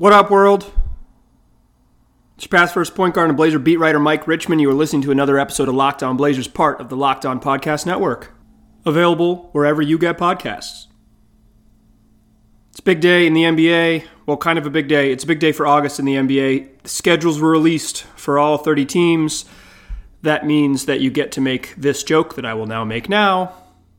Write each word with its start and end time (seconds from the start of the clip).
What 0.00 0.14
up, 0.14 0.30
world? 0.30 0.72
It's 2.34 2.46
your 2.46 2.58
past 2.58 2.72
first 2.72 2.94
point 2.94 3.14
guard 3.14 3.28
and 3.28 3.36
Blazer 3.36 3.58
beat 3.58 3.76
writer 3.76 4.00
Mike 4.00 4.26
Richman. 4.26 4.58
You 4.58 4.70
are 4.70 4.74
listening 4.74 5.02
to 5.02 5.10
another 5.10 5.38
episode 5.38 5.68
of 5.68 5.74
Locked 5.74 6.02
On 6.02 6.16
Blazers, 6.16 6.48
part 6.48 6.80
of 6.80 6.88
the 6.88 6.96
Locked 6.96 7.26
On 7.26 7.38
Podcast 7.38 7.84
Network. 7.84 8.32
Available 8.86 9.50
wherever 9.52 9.82
you 9.82 9.98
get 9.98 10.16
podcasts. 10.16 10.86
It's 12.70 12.78
a 12.78 12.82
big 12.82 13.02
day 13.02 13.26
in 13.26 13.34
the 13.34 13.42
NBA. 13.42 14.06
Well, 14.24 14.38
kind 14.38 14.58
of 14.58 14.64
a 14.64 14.70
big 14.70 14.88
day. 14.88 15.12
It's 15.12 15.24
a 15.24 15.26
big 15.26 15.38
day 15.38 15.52
for 15.52 15.66
August 15.66 15.98
in 15.98 16.06
the 16.06 16.14
NBA. 16.14 16.82
The 16.82 16.88
schedules 16.88 17.38
were 17.38 17.50
released 17.50 18.04
for 18.16 18.38
all 18.38 18.56
30 18.56 18.86
teams. 18.86 19.44
That 20.22 20.46
means 20.46 20.86
that 20.86 21.02
you 21.02 21.10
get 21.10 21.30
to 21.32 21.42
make 21.42 21.74
this 21.76 22.02
joke 22.02 22.36
that 22.36 22.46
I 22.46 22.54
will 22.54 22.64
now 22.64 22.86
make 22.86 23.10
now. 23.10 23.52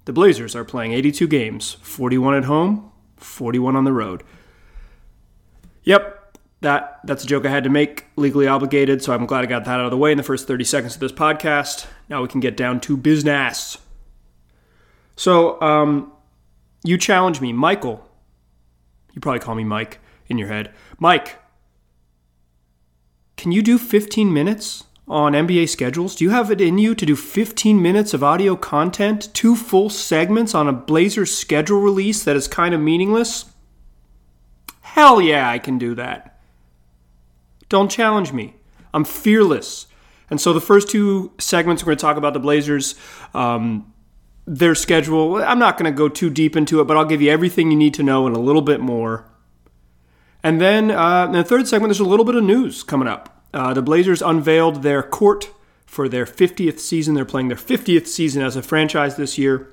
The 0.05 0.13
Blazers 0.13 0.55
are 0.55 0.65
playing 0.65 0.93
82 0.93 1.27
games, 1.27 1.73
41 1.83 2.33
at 2.33 2.45
home, 2.45 2.91
41 3.18 3.75
on 3.75 3.83
the 3.83 3.93
road. 3.93 4.23
Yep, 5.84 6.38
that 6.61 7.00
that's 7.04 7.24
a 7.24 7.28
joke 7.28 7.46
I 7.46 7.50
had 7.50 7.64
to 7.64 7.69
make, 7.69 8.05
legally 8.15 8.47
obligated, 8.47 9.04
so 9.04 9.14
I'm 9.14 9.25
glad 9.25 9.43
I 9.43 9.47
got 9.47 9.65
that 9.65 9.79
out 9.79 9.86
of 9.86 9.92
the 9.92 9.97
way 9.97 10.11
in 10.11 10.18
the 10.18 10.24
first 10.24 10.47
30 10.47 10.64
seconds 10.64 10.93
of 10.96 11.00
this 11.00 11.11
podcast. 11.11 11.88
Now 12.10 12.21
we 12.21 12.28
can 12.28 12.39
get 12.39 12.55
down 12.55 12.79
to 12.82 12.96
business. 12.96 13.78
So, 15.15 15.61
um, 15.61 16.11
you 16.83 16.97
challenge 16.97 17.41
me, 17.41 17.54
Michael. 17.54 18.07
You 19.14 19.21
probably 19.21 19.39
call 19.39 19.55
me 19.55 19.64
Mike 19.64 20.00
in 20.28 20.38
your 20.38 20.47
head. 20.47 20.74
Mike, 21.00 21.39
can 23.38 23.52
you 23.52 23.61
do 23.61 23.77
15 23.77 24.32
minutes 24.32 24.86
on 25.07 25.33
NBA 25.33 25.68
schedules? 25.68 26.16
Do 26.16 26.24
you 26.24 26.29
have 26.29 26.50
it 26.52 26.61
in 26.61 26.77
you 26.77 26.96
to 26.96 27.05
do 27.05 27.16
15 27.16 27.82
minutes 27.82 28.13
of 28.13 28.24
audio 28.24 28.55
content, 28.55 29.29
two 29.33 29.55
full 29.55 29.89
segments 29.89 30.55
on 30.55 30.68
a 30.68 30.74
Blazers 30.74 31.36
schedule 31.36 31.82
release 31.82 32.23
that 32.23 32.36
is 32.36 32.47
kind 32.47 32.73
of 32.73 32.81
meaningless? 32.81 33.45
Hell 34.91 35.22
yeah, 35.22 35.50
I 35.50 35.58
can 35.58 35.77
do 35.77 35.95
that. 35.95 36.38
Don't 37.69 37.89
challenge 37.89 38.33
me. 38.33 38.55
I'm 38.94 39.05
fearless. 39.05 39.88
And 40.29 40.39
so 40.39 40.52
the 40.52 40.59
first 40.59 40.89
two 40.89 41.31
segments, 41.38 41.83
we're 41.83 41.91
going 41.91 41.97
to 41.97 42.02
talk 42.02 42.17
about 42.17 42.33
the 42.33 42.41
Blazers, 42.41 42.95
um, 43.33 43.93
their 44.45 44.75
schedule. 44.75 45.38
I'm 45.38 45.59
not 45.59 45.77
going 45.77 45.89
to 45.89 45.97
go 45.97 46.09
too 46.09 46.29
deep 46.29 46.57
into 46.57 46.81
it, 46.81 46.88
but 46.88 46.97
I'll 46.97 47.05
give 47.05 47.21
you 47.21 47.31
everything 47.31 47.71
you 47.71 47.77
need 47.77 47.93
to 47.93 48.03
know 48.03 48.27
and 48.27 48.35
a 48.35 48.39
little 48.39 48.61
bit 48.61 48.81
more. 48.81 49.31
And 50.43 50.59
then 50.59 50.91
uh, 50.91 51.27
in 51.27 51.31
the 51.31 51.44
third 51.45 51.69
segment, 51.69 51.88
there's 51.88 52.01
a 52.01 52.03
little 52.03 52.25
bit 52.25 52.35
of 52.35 52.44
news 52.44 52.83
coming 52.83 53.07
up. 53.07 53.45
Uh, 53.53 53.73
the 53.73 53.81
Blazers 53.81 54.21
unveiled 54.21 54.83
their 54.83 55.01
court 55.01 55.51
for 55.85 56.09
their 56.09 56.25
50th 56.25 56.79
season. 56.79 57.13
They're 57.13 57.23
playing 57.23 57.47
their 57.47 57.55
50th 57.55 58.07
season 58.07 58.41
as 58.41 58.57
a 58.57 58.61
franchise 58.61 59.16
this 59.16 59.38
year. 59.38 59.69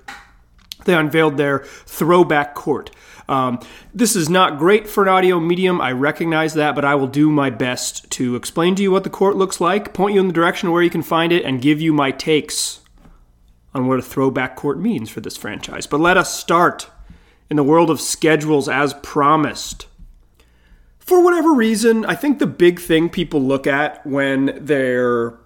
They 0.85 0.95
unveiled 0.95 1.37
their 1.37 1.61
throwback 1.87 2.55
court. 2.55 2.91
Um, 3.29 3.61
this 3.93 4.17
is 4.17 4.31
not 4.31 4.59
great 4.59 4.89
for 4.89 5.03
an 5.03 5.09
audio 5.09 5.39
medium. 5.39 5.81
I 5.81 5.93
recognize 5.93 6.55
that, 6.55 6.75
but 6.75 6.85
I 6.85 6.95
will 6.95 7.07
do 7.07 7.31
my 7.31 7.51
best 7.51 8.11
to 8.13 8.37
explain 8.37 8.75
to 8.77 8.83
you 8.83 8.91
what 8.91 9.05
the 9.05 9.11
court 9.11 9.37
looks 9.37 9.61
like, 9.61 9.93
point 9.93 10.15
you 10.15 10.21
in 10.21 10.29
the 10.29 10.33
direction 10.33 10.71
where 10.71 10.83
you 10.83 10.91
can 10.91 11.03
find 11.03 11.33
it, 11.33 11.45
and 11.45 11.61
give 11.61 11.81
you 11.81 11.93
my 11.93 12.11
takes 12.11 12.81
on 13.75 13.87
what 13.87 13.99
a 13.99 14.03
throwback 14.03 14.57
court 14.57 14.79
means 14.79 15.11
for 15.11 15.21
this 15.21 15.37
franchise. 15.37 15.87
But 15.87 16.01
let 16.01 16.17
us 16.17 16.39
start 16.39 16.91
in 17.51 17.57
the 17.57 17.65
world 17.65 17.91
of 17.91 18.01
schedules 18.01 18.69
as 18.69 18.95
promised. 18.95 19.87
For 20.99 21.23
whatever 21.23 21.53
reason, 21.53 22.05
I 22.05 22.15
think 22.15 22.39
the 22.39 22.47
big 22.47 22.81
thing 22.81 23.09
people 23.09 23.43
look 23.43 23.67
at 23.67 24.07
when 24.07 24.59
they're 24.61 25.39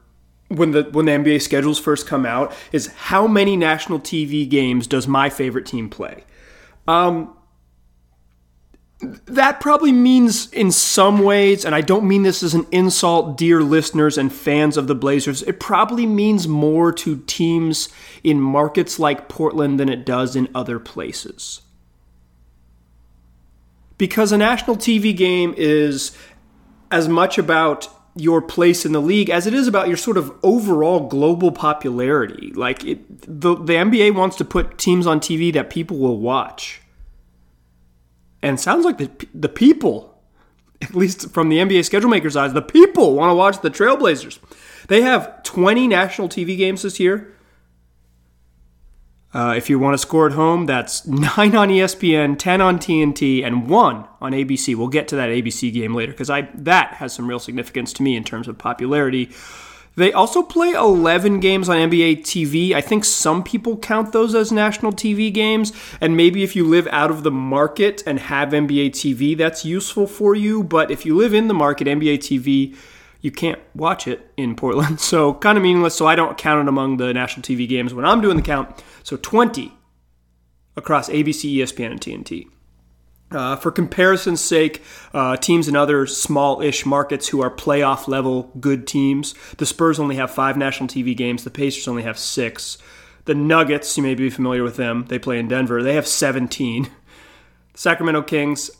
when 0.57 0.73
the 0.73 0.85
when 0.85 1.07
the 1.07 1.13
NBA 1.13 1.43
schedules 1.43 1.79
first 1.79 2.07
come 2.07 2.27
out 2.27 2.55
is 2.73 2.89
how 2.89 3.27
many 3.27 3.57
national 3.57 4.01
TV 4.01 4.49
games 4.49 4.87
does 4.87 5.09
my 5.09 5.31
favorite 5.31 5.67
team 5.67 5.89
play? 5.89 6.25
Um, 6.87 7.37
that 9.27 9.61
probably 9.61 9.93
means 9.93 10.53
in 10.53 10.71
some 10.71 11.21
ways, 11.21 11.65
and 11.65 11.75
I 11.75 11.81
don't 11.81 12.07
mean 12.07 12.23
this 12.23 12.43
as 12.43 12.55
an 12.55 12.67
insult, 12.71 13.37
dear 13.37 13.61
listeners 13.61 14.17
and 14.17 14.33
fans 14.33 14.77
of 14.77 14.87
the 14.87 14.95
Blazers, 14.95 15.43
it 15.43 15.59
probably 15.59 16.07
means 16.07 16.47
more 16.47 16.93
to 16.93 17.23
teams 17.27 17.89
in 18.23 18.41
markets 18.41 18.99
like 18.99 19.29
Portland 19.29 19.81
than 19.81 19.89
it 19.89 20.07
does 20.07 20.37
in 20.37 20.49
other 20.55 20.79
places. 20.79 21.63
Because 23.99 24.31
a 24.31 24.39
national 24.39 24.77
TV 24.77 25.17
game 25.17 25.55
is 25.57 26.17
as 26.91 27.09
much 27.09 27.39
about 27.39 27.89
your 28.15 28.43
place 28.43 28.85
in 28.85 28.93
the 28.93 29.01
league 29.01 29.31
as 29.31 29.47
it 29.47 29.55
is 29.55 29.67
about 29.67 29.89
your 29.89 29.97
sort 29.97 30.17
of 30.17 30.33
overall 30.43 31.09
global 31.09 31.51
popularity. 31.51 32.53
Like 32.55 32.85
it, 32.85 33.01
the 33.09 33.55
the 33.55 33.75
NBA 33.75 34.15
wants 34.15 34.37
to 34.37 34.45
put 34.45 34.79
teams 34.79 35.07
on 35.07 35.21
TV 35.21 35.53
that 35.55 35.71
people 35.71 35.99
will 35.99 36.19
watch 36.19 36.83
and 38.43 38.59
sounds 38.59 38.85
like 38.85 38.99
the 38.99 39.11
the 39.33 39.49
people, 39.49 40.21
at 40.83 40.95
least 40.95 41.31
from 41.31 41.49
the 41.49 41.59
NBA 41.59 41.85
schedule 41.85 42.11
makers' 42.11 42.37
eyes, 42.37 42.53
the 42.53 42.63
people 42.63 43.15
want 43.15 43.31
to 43.31 43.35
watch 43.35 43.61
the 43.61 43.71
Trailblazers. 43.71 44.39
They 44.89 45.03
have 45.03 45.43
20 45.45 45.87
national 45.87 46.29
TV 46.29 46.57
games 46.57 46.83
this 46.83 46.99
year. 46.99 47.33
Uh, 49.35 49.55
if 49.57 49.71
you 49.71 49.79
want 49.79 49.95
to 49.95 49.99
score 49.99 50.27
at 50.27 50.33
home, 50.33 50.67
that's 50.67 51.07
nine 51.07 51.57
on 51.57 51.69
ESPN, 51.69 52.39
10 52.39 52.61
on 52.61 52.79
TNT, 52.79 53.45
and 53.45 53.69
one 53.69 54.07
on 54.21 54.33
ABC. 54.33 54.75
We'll 54.75 54.89
get 54.89 55.09
to 55.09 55.17
that 55.17 55.31
ABC 55.31 55.73
game 55.73 55.95
later 55.95 56.13
because 56.13 56.31
I 56.31 56.43
that 56.55 56.95
has 56.95 57.13
some 57.13 57.29
real 57.29 57.39
significance 57.39 57.93
to 57.95 58.03
me 58.03 58.17
in 58.17 58.25
terms 58.25 58.49
of 58.49 58.59
popularity. 58.59 59.31
They 59.95 60.13
also 60.13 60.43
play 60.43 60.71
11 60.71 61.41
games 61.41 61.69
on 61.69 61.77
NBA 61.77 62.23
TV. 62.23 62.73
I 62.73 62.81
think 62.81 63.05
some 63.05 63.43
people 63.43 63.77
count 63.77 64.13
those 64.13 64.35
as 64.35 64.51
national 64.51 64.93
TV 64.93 65.33
games. 65.33 65.73
And 66.01 66.17
maybe 66.17 66.43
if 66.43 66.57
you 66.57 66.67
live 66.67 66.89
out 66.91 67.11
of 67.11 67.25
the 67.25 67.31
market 67.31 68.03
and 68.07 68.19
have 68.19 68.51
NBA 68.51 68.91
TV, 68.93 69.37
that's 69.37 69.67
useful 69.67 70.07
for 70.07 70.35
you. 70.35 70.63
But 70.63 70.91
if 70.91 71.05
you 71.05 71.15
live 71.15 71.35
in 71.35 71.49
the 71.49 71.55
market, 71.55 71.87
NBA 71.87 72.19
TV, 72.19 72.75
you 73.23 73.31
can't 73.31 73.61
watch 73.75 74.07
it 74.07 74.31
in 74.37 74.55
Portland. 74.55 75.01
So 75.13 75.35
kind 75.35 75.57
of 75.57 75.63
meaningless. 75.63 75.95
So 75.95 76.07
I 76.07 76.15
don't 76.17 76.37
count 76.37 76.61
it 76.61 76.69
among 76.69 76.97
the 76.97 77.15
national 77.15 77.43
TV 77.43 77.69
games 77.69 77.95
when 77.95 78.05
I'm 78.05 78.21
doing 78.21 78.37
the 78.37 78.43
count. 78.43 78.83
So 79.03 79.17
20 79.17 79.73
across 80.77 81.09
ABC, 81.09 81.57
ESPN, 81.57 81.93
and 81.93 82.01
TNT. 82.01 82.47
Uh, 83.31 83.57
for 83.57 83.71
comparison's 83.71 84.41
sake, 84.41 84.83
uh, 85.15 85.37
teams 85.37 85.69
in 85.69 85.77
other 85.77 86.07
small-ish 86.07 86.85
markets 86.85 87.29
who 87.29 87.41
are 87.41 87.51
playoff 87.51 88.07
level 88.09 88.51
good 88.61 88.87
teams, 88.87 89.35
the 89.57 89.67
Spurs 89.67 89.99
only 89.99 90.17
have 90.17 90.31
five 90.31 90.57
national 90.57 90.89
TV 90.89 91.17
games. 91.17 91.45
The 91.45 91.51
Pacers 91.51 91.89
only 91.89 92.03
have 92.03 92.19
six. 92.19 92.79
The 93.25 93.35
Nuggets, 93.35 93.97
you 93.97 94.03
may 94.03 94.15
be 94.15 94.31
familiar 94.31 94.63
with 94.63 94.77
them. 94.77 95.07
They 95.09 95.19
play 95.19 95.39
in 95.39 95.49
Denver. 95.49 95.83
They 95.83 95.95
have 95.95 96.07
17. 96.07 96.91
Sacramento 97.75 98.23
Kings, 98.23 98.71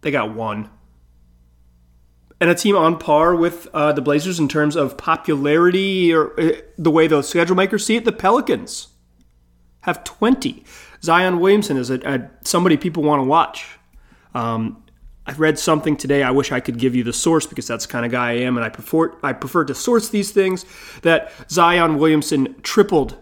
they 0.00 0.10
got 0.10 0.34
one. 0.34 0.70
And 2.40 2.48
a 2.48 2.54
team 2.54 2.74
on 2.74 2.98
par 2.98 3.36
with 3.36 3.68
uh, 3.74 3.92
the 3.92 4.00
Blazers 4.00 4.38
in 4.38 4.48
terms 4.48 4.74
of 4.74 4.96
popularity 4.96 6.12
or 6.12 6.38
uh, 6.40 6.52
the 6.78 6.90
way 6.90 7.06
the 7.06 7.20
schedule 7.22 7.54
makers 7.54 7.84
see 7.84 7.96
it, 7.96 8.06
the 8.06 8.12
Pelicans 8.12 8.88
have 9.82 10.04
20. 10.04 10.64
Zion 11.02 11.40
Williamson 11.40 11.76
is 11.76 11.90
a, 11.90 12.00
a 12.00 12.30
somebody 12.42 12.76
people 12.76 13.02
want 13.02 13.20
to 13.20 13.24
watch. 13.24 13.66
Um, 14.34 14.82
I 15.26 15.32
read 15.34 15.58
something 15.58 15.96
today. 15.96 16.22
I 16.22 16.30
wish 16.30 16.50
I 16.50 16.60
could 16.60 16.78
give 16.78 16.94
you 16.94 17.04
the 17.04 17.12
source 17.12 17.46
because 17.46 17.66
that's 17.66 17.86
the 17.86 17.92
kind 17.92 18.04
of 18.04 18.10
guy 18.10 18.30
I 18.30 18.34
am, 18.38 18.56
and 18.56 18.64
I 18.64 18.68
prefer 18.68 19.16
I 19.22 19.32
prefer 19.32 19.64
to 19.66 19.74
source 19.74 20.08
these 20.08 20.32
things. 20.32 20.64
That 21.02 21.32
Zion 21.50 21.98
Williamson 21.98 22.56
tripled 22.62 23.16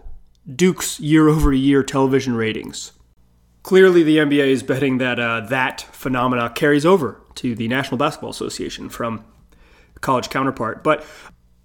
Duke's 0.55 0.99
year 0.99 1.27
over 1.27 1.53
year 1.53 1.83
television 1.83 2.35
ratings. 2.35 2.93
Clearly, 3.63 4.03
the 4.03 4.17
NBA 4.17 4.47
is 4.47 4.63
betting 4.63 4.97
that 4.99 5.19
uh, 5.19 5.41
that 5.41 5.81
phenomena 5.81 6.49
carries 6.49 6.85
over 6.85 7.21
to 7.39 7.55
the 7.55 7.67
National 7.67 7.97
Basketball 7.97 8.29
Association 8.29 8.89
from 8.89 9.23
college 10.01 10.29
counterpart. 10.29 10.83
But 10.83 11.05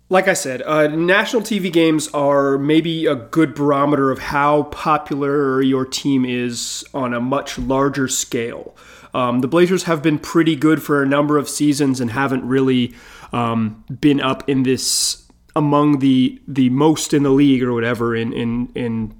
like 0.08 0.28
I 0.28 0.34
said, 0.34 0.62
uh, 0.62 0.86
national 0.88 1.42
TV 1.42 1.72
games 1.72 2.08
are 2.08 2.58
maybe 2.58 3.06
a 3.06 3.14
good 3.14 3.54
barometer 3.54 4.10
of 4.10 4.18
how 4.18 4.64
popular 4.64 5.62
your 5.62 5.84
team 5.84 6.24
is 6.24 6.84
on 6.94 7.14
a 7.14 7.20
much 7.20 7.58
larger 7.58 8.06
scale. 8.06 8.76
Um, 9.14 9.40
the 9.40 9.48
Blazers 9.48 9.84
have 9.84 10.02
been 10.02 10.18
pretty 10.18 10.56
good 10.56 10.82
for 10.82 11.02
a 11.02 11.06
number 11.06 11.38
of 11.38 11.48
seasons 11.48 12.00
and 12.00 12.10
haven't 12.10 12.46
really 12.46 12.94
um, 13.32 13.84
been 14.00 14.20
up 14.20 14.48
in 14.48 14.64
this 14.64 15.22
among 15.56 16.00
the 16.00 16.40
the 16.48 16.68
most 16.70 17.14
in 17.14 17.22
the 17.22 17.30
league 17.30 17.62
or 17.62 17.72
whatever 17.72 18.14
in 18.14 18.32
in 18.32 18.68
in 18.74 19.14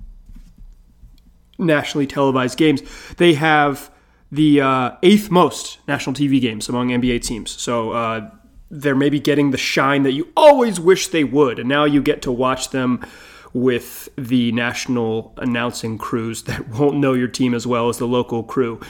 nationally 1.59 2.07
televised 2.07 2.59
games. 2.59 2.83
They 3.17 3.35
have 3.35 3.91
the 4.31 4.61
uh, 4.61 4.91
eighth 5.03 5.31
most 5.31 5.79
national 5.87 6.15
TV 6.15 6.41
games 6.41 6.69
among 6.69 6.89
NBA 6.89 7.23
teams. 7.23 7.51
So. 7.51 7.93
Uh, 7.93 8.31
they're 8.71 8.97
maybe 8.97 9.21
getting 9.21 9.53
the 9.53 9.59
shine 9.59 10.03
that 10.03 10.13
you 10.13 10.33
always 10.37 10.81
wish 10.81 11.09
they 11.09 11.23
would, 11.23 11.61
and 11.61 11.69
now 11.69 11.85
you 11.85 12.03
get 12.03 12.23
to 12.23 12.33
watch 12.33 12.71
them 12.71 13.05
with 13.53 14.09
the 14.17 14.51
national 14.53 15.33
announcing 15.39 15.97
crews 15.97 16.43
that 16.43 16.69
won't 16.71 16.97
know 16.97 17.15
your 17.15 17.29
team 17.29 17.55
as 17.55 17.67
well 17.67 17.89
as 17.89 17.99
the 17.99 18.07
local 18.07 18.43
crew. 18.43 18.81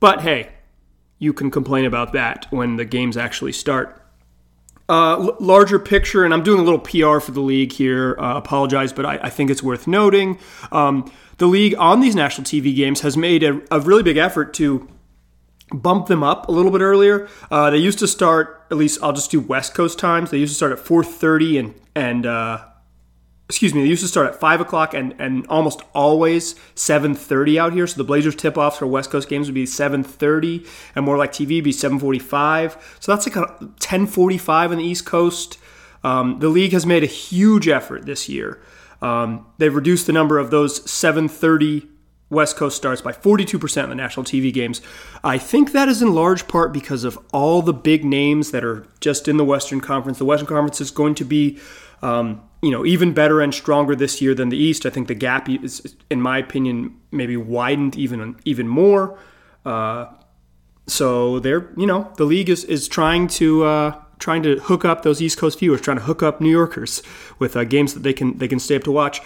But 0.00 0.22
hey, 0.22 0.50
you 1.18 1.32
can 1.32 1.50
complain 1.50 1.84
about 1.84 2.12
that 2.12 2.46
when 2.50 2.76
the 2.76 2.84
games 2.84 3.16
actually 3.16 3.52
start. 3.52 3.97
Uh, 4.88 5.32
larger 5.38 5.78
picture, 5.78 6.24
and 6.24 6.32
I'm 6.32 6.42
doing 6.42 6.60
a 6.60 6.62
little 6.62 6.78
PR 6.78 7.20
for 7.20 7.32
the 7.32 7.42
league 7.42 7.72
here. 7.72 8.16
Uh, 8.18 8.38
apologize, 8.38 8.92
but 8.92 9.04
I, 9.04 9.18
I, 9.24 9.28
think 9.28 9.50
it's 9.50 9.62
worth 9.62 9.86
noting. 9.86 10.38
Um, 10.72 11.12
the 11.36 11.46
league 11.46 11.74
on 11.78 12.00
these 12.00 12.14
national 12.14 12.46
TV 12.46 12.74
games 12.74 13.02
has 13.02 13.14
made 13.14 13.42
a, 13.42 13.60
a 13.70 13.80
really 13.80 14.02
big 14.02 14.16
effort 14.16 14.54
to 14.54 14.88
bump 15.70 16.06
them 16.06 16.22
up 16.22 16.48
a 16.48 16.52
little 16.52 16.70
bit 16.70 16.80
earlier. 16.80 17.28
Uh, 17.50 17.68
they 17.68 17.76
used 17.76 17.98
to 17.98 18.08
start 18.08 18.58
at 18.70 18.76
least 18.76 19.02
I'll 19.02 19.12
just 19.12 19.30
do 19.30 19.40
West 19.40 19.74
Coast 19.74 19.98
times. 19.98 20.30
They 20.30 20.38
used 20.38 20.52
to 20.52 20.56
start 20.56 20.72
at 20.72 20.78
4:30 20.78 21.58
and 21.58 21.74
and 21.94 22.26
uh, 22.26 22.64
excuse 23.48 23.74
me, 23.74 23.82
they 23.82 23.88
used 23.88 24.02
to 24.02 24.08
start 24.08 24.26
at 24.26 24.38
five 24.38 24.60
o'clock 24.60 24.94
and 24.94 25.14
and 25.18 25.46
almost 25.48 25.80
always 25.94 26.54
7:30 26.74 27.58
out 27.58 27.72
here. 27.72 27.86
So 27.86 27.96
the 27.96 28.04
Blazers 28.04 28.36
tip 28.36 28.58
offs 28.58 28.78
for 28.78 28.86
West 28.86 29.10
Coast 29.10 29.28
games 29.28 29.46
would 29.48 29.54
be 29.54 29.66
7:30, 29.66 30.66
and 30.94 31.04
more 31.04 31.16
like 31.16 31.32
TV 31.32 31.62
be 31.62 31.72
7:45. 31.72 32.76
So 33.00 33.12
that's 33.12 33.26
like 33.26 33.36
a 33.36 33.70
10:45 33.80 34.72
on 34.72 34.78
the 34.78 34.84
East 34.84 35.06
Coast. 35.06 35.58
Um, 36.04 36.38
the 36.38 36.48
league 36.48 36.72
has 36.72 36.86
made 36.86 37.02
a 37.02 37.06
huge 37.06 37.68
effort 37.68 38.06
this 38.06 38.28
year. 38.28 38.60
Um, 39.00 39.46
they've 39.58 39.74
reduced 39.74 40.06
the 40.06 40.12
number 40.12 40.38
of 40.38 40.50
those 40.50 40.80
7:30 40.90 41.86
West 42.30 42.56
Coast 42.56 42.76
starts 42.76 43.00
by 43.00 43.12
42% 43.12 43.84
in 43.84 43.88
the 43.88 43.94
national 43.94 44.24
TV 44.24 44.52
games. 44.52 44.82
I 45.24 45.38
think 45.38 45.72
that 45.72 45.88
is 45.88 46.02
in 46.02 46.14
large 46.14 46.46
part 46.46 46.72
because 46.72 47.04
of 47.04 47.18
all 47.32 47.62
the 47.62 47.72
big 47.72 48.04
names 48.04 48.50
that 48.50 48.64
are 48.64 48.86
just 49.00 49.28
in 49.28 49.38
the 49.38 49.44
Western 49.44 49.80
Conference. 49.80 50.18
The 50.18 50.26
Western 50.26 50.46
Conference 50.46 50.80
is 50.80 50.90
going 50.90 51.14
to 51.14 51.24
be, 51.24 51.58
um, 52.02 52.42
you 52.62 52.70
know, 52.70 52.84
even 52.84 53.12
better 53.12 53.40
and 53.40 53.54
stronger 53.54 53.94
this 53.94 54.20
year 54.20 54.34
than 54.34 54.48
the 54.48 54.56
East. 54.56 54.84
I 54.86 54.90
think 54.90 55.08
the 55.08 55.14
gap 55.14 55.48
is, 55.48 55.96
in 56.10 56.20
my 56.20 56.38
opinion, 56.38 56.96
maybe 57.10 57.36
widened 57.36 57.96
even 57.96 58.36
even 58.44 58.68
more. 58.68 59.18
Uh, 59.64 60.06
so 60.86 61.38
they're, 61.38 61.70
you 61.76 61.86
know, 61.86 62.12
the 62.16 62.24
league 62.24 62.48
is 62.48 62.64
is 62.64 62.88
trying 62.88 63.28
to. 63.28 63.64
Uh, 63.64 64.02
trying 64.18 64.42
to 64.42 64.58
hook 64.58 64.84
up 64.84 65.02
those 65.02 65.22
East 65.22 65.38
Coast 65.38 65.60
viewers, 65.60 65.80
trying 65.80 65.96
to 65.96 66.02
hook 66.02 66.24
up 66.24 66.40
New 66.40 66.50
Yorkers 66.50 67.04
with 67.38 67.56
uh, 67.56 67.62
games 67.62 67.94
that 67.94 68.02
they 68.02 68.12
can 68.12 68.36
they 68.38 68.48
can 68.48 68.58
stay 68.58 68.74
up 68.74 68.82
to 68.82 68.90
watch. 68.90 69.20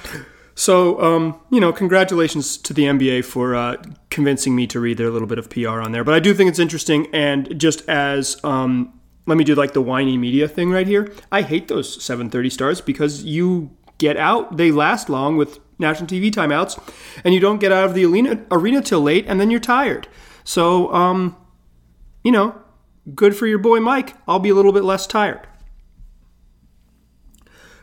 So, 0.55 1.01
um, 1.01 1.41
you 1.51 1.61
know, 1.61 1.73
congratulations 1.73 2.57
to 2.59 2.75
the 2.75 2.85
NBA 2.85 3.25
for 3.25 3.55
uh, 3.55 3.83
convincing 4.11 4.55
me 4.55 4.67
to 4.67 4.81
read 4.81 4.99
their 4.99 5.11
little 5.11 5.27
bit 5.27 5.39
of 5.39 5.49
PR 5.49 5.81
on 5.81 5.93
there. 5.93 6.05
But 6.05 6.15
I 6.15 6.21
do 6.21 6.35
think 6.35 6.51
it's 6.51 6.59
interesting, 6.59 7.07
and 7.13 7.59
just 7.59 7.89
as 7.89 8.43
um, 8.45 8.93
let 9.27 9.39
me 9.39 9.45
do 9.45 9.55
like 9.55 9.73
the 9.73 9.83
whiny 9.83 10.19
media 10.19 10.49
thing 10.49 10.71
right 10.71 10.87
here. 10.87 11.13
I 11.31 11.43
hate 11.43 11.69
those 11.69 12.03
7:30 12.03 12.51
starts 12.51 12.81
because 12.81 13.25
you 13.25 13.71
get 13.99 14.17
out, 14.17 14.57
they 14.57 14.73
last 14.73 15.09
long 15.09 15.37
with 15.37 15.61
national 15.79 16.09
TV 16.09 16.31
timeouts, 16.31 16.79
and 17.25 17.35
you 17.35 17.41
don't 17.41 17.59
get 17.59 17.73
out 17.73 17.85
of 17.85 17.95
the 17.95 18.05
arena 18.05 18.45
arena 18.51 18.83
till 18.83 19.01
late, 19.01 19.25
and 19.29 19.41
then 19.41 19.51
you're 19.51 19.61
tired. 19.61 20.09
So, 20.45 20.93
um, 20.93 21.37
you 22.25 22.33
know, 22.33 22.55
good 23.15 23.37
for 23.37 23.47
your 23.47 23.59
boy 23.59 23.81
Mike. 23.81 24.17
I'll 24.27 24.41
be 24.41 24.51
a 24.51 24.55
little 24.55 24.73
bit 24.73 24.85
less 24.85 25.07
tired. 25.07 25.47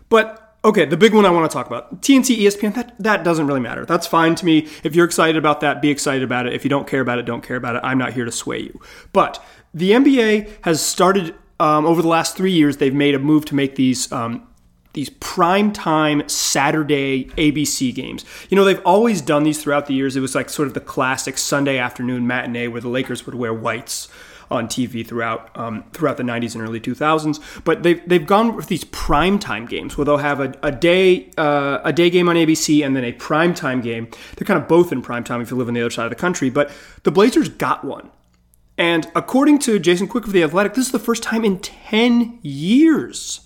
But 0.09 0.48
okay, 0.63 0.85
the 0.85 0.97
big 0.97 1.13
one 1.13 1.25
I 1.25 1.29
want 1.29 1.49
to 1.49 1.53
talk 1.53 1.67
about 1.67 2.01
TNT, 2.01 2.37
ESPN. 2.39 2.75
That 2.75 2.95
that 2.99 3.23
doesn't 3.23 3.47
really 3.47 3.59
matter. 3.59 3.85
That's 3.85 4.07
fine 4.07 4.35
to 4.35 4.45
me. 4.45 4.67
If 4.83 4.95
you're 4.95 5.05
excited 5.05 5.37
about 5.37 5.61
that, 5.61 5.81
be 5.81 5.89
excited 5.89 6.23
about 6.23 6.47
it. 6.47 6.53
If 6.53 6.63
you 6.63 6.69
don't 6.69 6.87
care 6.87 7.01
about 7.01 7.19
it, 7.19 7.25
don't 7.25 7.43
care 7.43 7.57
about 7.57 7.75
it. 7.75 7.81
I'm 7.83 7.97
not 7.97 8.13
here 8.13 8.25
to 8.25 8.31
sway 8.31 8.59
you. 8.59 8.79
But 9.13 9.43
the 9.73 9.91
NBA 9.91 10.49
has 10.63 10.81
started 10.81 11.35
um, 11.59 11.85
over 11.85 12.01
the 12.01 12.07
last 12.07 12.35
three 12.35 12.51
years. 12.51 12.77
They've 12.77 12.93
made 12.93 13.15
a 13.15 13.19
move 13.19 13.45
to 13.45 13.55
make 13.55 13.75
these. 13.75 14.11
Um, 14.11 14.45
these 14.93 15.11
prime 15.19 15.71
time 15.71 16.27
Saturday 16.27 17.25
ABC 17.37 17.93
games. 17.93 18.25
You 18.49 18.57
know, 18.57 18.65
they've 18.65 18.81
always 18.83 19.21
done 19.21 19.43
these 19.43 19.61
throughout 19.61 19.85
the 19.85 19.93
years. 19.93 20.15
It 20.15 20.19
was 20.19 20.33
like 20.33 20.49
sort 20.49 20.67
of 20.67 20.73
the 20.73 20.79
classic 20.79 21.37
Sunday 21.37 21.77
afternoon 21.77 22.25
matinee 22.25 22.67
where 22.67 22.81
the 22.81 22.89
Lakers 22.89 23.23
would 23.27 23.35
wear 23.35 23.53
whites 23.53 24.07
on 24.51 24.67
TV 24.67 25.05
throughout 25.05 25.55
um, 25.57 25.83
throughout 25.93 26.17
the 26.17 26.23
90s 26.23 26.55
and 26.55 26.63
early 26.63 26.79
2000s. 26.79 27.63
But 27.63 27.83
they've 27.83 28.01
they've 28.07 28.25
gone 28.25 28.55
with 28.55 28.67
these 28.67 28.83
primetime 28.85 29.67
games 29.67 29.97
where 29.97 30.05
they'll 30.05 30.17
have 30.17 30.39
a, 30.39 30.53
a 30.63 30.71
day 30.71 31.31
uh, 31.37 31.79
a 31.83 31.93
day 31.93 32.09
game 32.09 32.29
on 32.29 32.35
ABC 32.35 32.85
and 32.85 32.95
then 32.95 33.03
a 33.03 33.13
primetime 33.13 33.83
game. 33.83 34.09
They're 34.35 34.45
kind 34.45 34.61
of 34.61 34.67
both 34.67 34.91
in 34.91 35.01
primetime 35.01 35.41
if 35.41 35.51
you 35.51 35.57
live 35.57 35.67
on 35.67 35.73
the 35.73 35.81
other 35.81 35.89
side 35.89 36.05
of 36.05 36.11
the 36.11 36.15
country. 36.15 36.49
But 36.49 36.71
the 37.03 37.11
Blazers 37.11 37.49
got 37.49 37.83
one. 37.83 38.11
And 38.77 39.11
according 39.13 39.59
to 39.59 39.77
Jason 39.77 40.07
Quick 40.07 40.25
of 40.25 40.31
The 40.31 40.41
Athletic, 40.41 40.73
this 40.73 40.85
is 40.85 40.93
the 40.93 40.99
first 40.99 41.21
time 41.21 41.43
in 41.43 41.59
10 41.59 42.39
years 42.41 43.41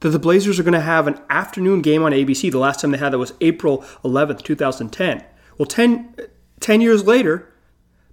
that 0.00 0.10
the 0.10 0.18
Blazers 0.18 0.60
are 0.60 0.62
going 0.62 0.74
to 0.74 0.80
have 0.80 1.06
an 1.06 1.18
afternoon 1.30 1.80
game 1.80 2.02
on 2.02 2.12
ABC. 2.12 2.52
The 2.52 2.58
last 2.58 2.80
time 2.80 2.90
they 2.90 2.98
had 2.98 3.14
that 3.14 3.18
was 3.18 3.32
April 3.40 3.78
11th, 4.04 4.42
2010. 4.42 5.24
Well, 5.56 5.64
10, 5.64 6.14
10 6.60 6.80
years 6.82 7.04
later, 7.06 7.50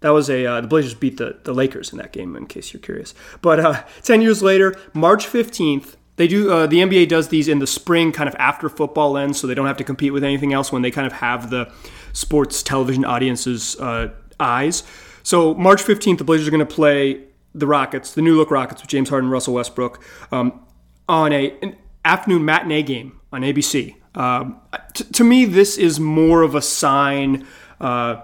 that 0.03 0.09
was 0.09 0.29
a 0.29 0.45
uh, 0.45 0.59
the 0.59 0.67
Blazers 0.67 0.93
beat 0.93 1.15
the, 1.15 1.37
the 1.45 1.53
Lakers 1.53 1.93
in 1.93 1.97
that 1.97 2.11
game, 2.11 2.35
in 2.35 2.45
case 2.45 2.73
you're 2.73 2.81
curious. 2.81 3.15
But 3.41 3.59
uh, 3.61 3.83
ten 4.03 4.21
years 4.21 4.43
later, 4.43 4.75
March 4.93 5.25
fifteenth, 5.25 5.95
they 6.17 6.27
do 6.27 6.51
uh, 6.51 6.67
the 6.67 6.79
NBA 6.79 7.07
does 7.07 7.29
these 7.29 7.47
in 7.47 7.59
the 7.59 7.67
spring, 7.67 8.11
kind 8.11 8.27
of 8.27 8.35
after 8.35 8.67
football 8.67 9.17
ends, 9.17 9.39
so 9.39 9.47
they 9.47 9.55
don't 9.55 9.65
have 9.65 9.77
to 9.77 9.83
compete 9.85 10.11
with 10.11 10.23
anything 10.23 10.51
else 10.51 10.73
when 10.73 10.81
they 10.81 10.91
kind 10.91 11.07
of 11.07 11.13
have 11.13 11.49
the 11.49 11.71
sports 12.11 12.61
television 12.61 13.05
audience's 13.05 13.79
uh, 13.79 14.09
eyes. 14.41 14.83
So 15.23 15.53
March 15.53 15.81
fifteenth, 15.81 16.17
the 16.17 16.25
Blazers 16.25 16.49
are 16.49 16.51
going 16.51 16.59
to 16.59 16.75
play 16.75 17.21
the 17.55 17.65
Rockets, 17.65 18.13
the 18.13 18.21
New 18.21 18.35
Look 18.35 18.51
Rockets 18.51 18.81
with 18.81 18.89
James 18.89 19.07
Harden, 19.07 19.29
Russell 19.29 19.53
Westbrook, 19.53 20.03
um, 20.33 20.59
on 21.07 21.31
a 21.31 21.57
an 21.61 21.77
afternoon 22.03 22.43
matinee 22.43 22.83
game 22.83 23.21
on 23.31 23.41
ABC. 23.41 23.95
Um, 24.15 24.59
t- 24.93 25.05
to 25.05 25.23
me, 25.23 25.45
this 25.45 25.77
is 25.77 25.97
more 25.97 26.41
of 26.41 26.55
a 26.55 26.61
sign. 26.61 27.47
Uh, 27.79 28.17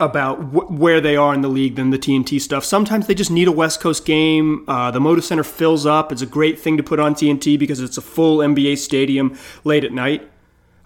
about 0.00 0.36
wh- 0.36 0.70
where 0.70 1.00
they 1.00 1.16
are 1.16 1.34
in 1.34 1.42
the 1.42 1.48
league 1.48 1.76
than 1.76 1.90
the 1.90 1.98
TNT 1.98 2.40
stuff. 2.40 2.64
Sometimes 2.64 3.06
they 3.06 3.14
just 3.14 3.30
need 3.30 3.48
a 3.48 3.52
West 3.52 3.80
Coast 3.80 4.04
game. 4.04 4.64
Uh, 4.66 4.90
the 4.90 5.00
Moda 5.00 5.22
Center 5.22 5.44
fills 5.44 5.86
up. 5.86 6.10
It's 6.10 6.22
a 6.22 6.26
great 6.26 6.58
thing 6.58 6.76
to 6.76 6.82
put 6.82 6.98
on 6.98 7.14
TNT 7.14 7.58
because 7.58 7.80
it's 7.80 7.98
a 7.98 8.02
full 8.02 8.38
NBA 8.38 8.78
stadium 8.78 9.38
late 9.64 9.84
at 9.84 9.92
night. 9.92 10.28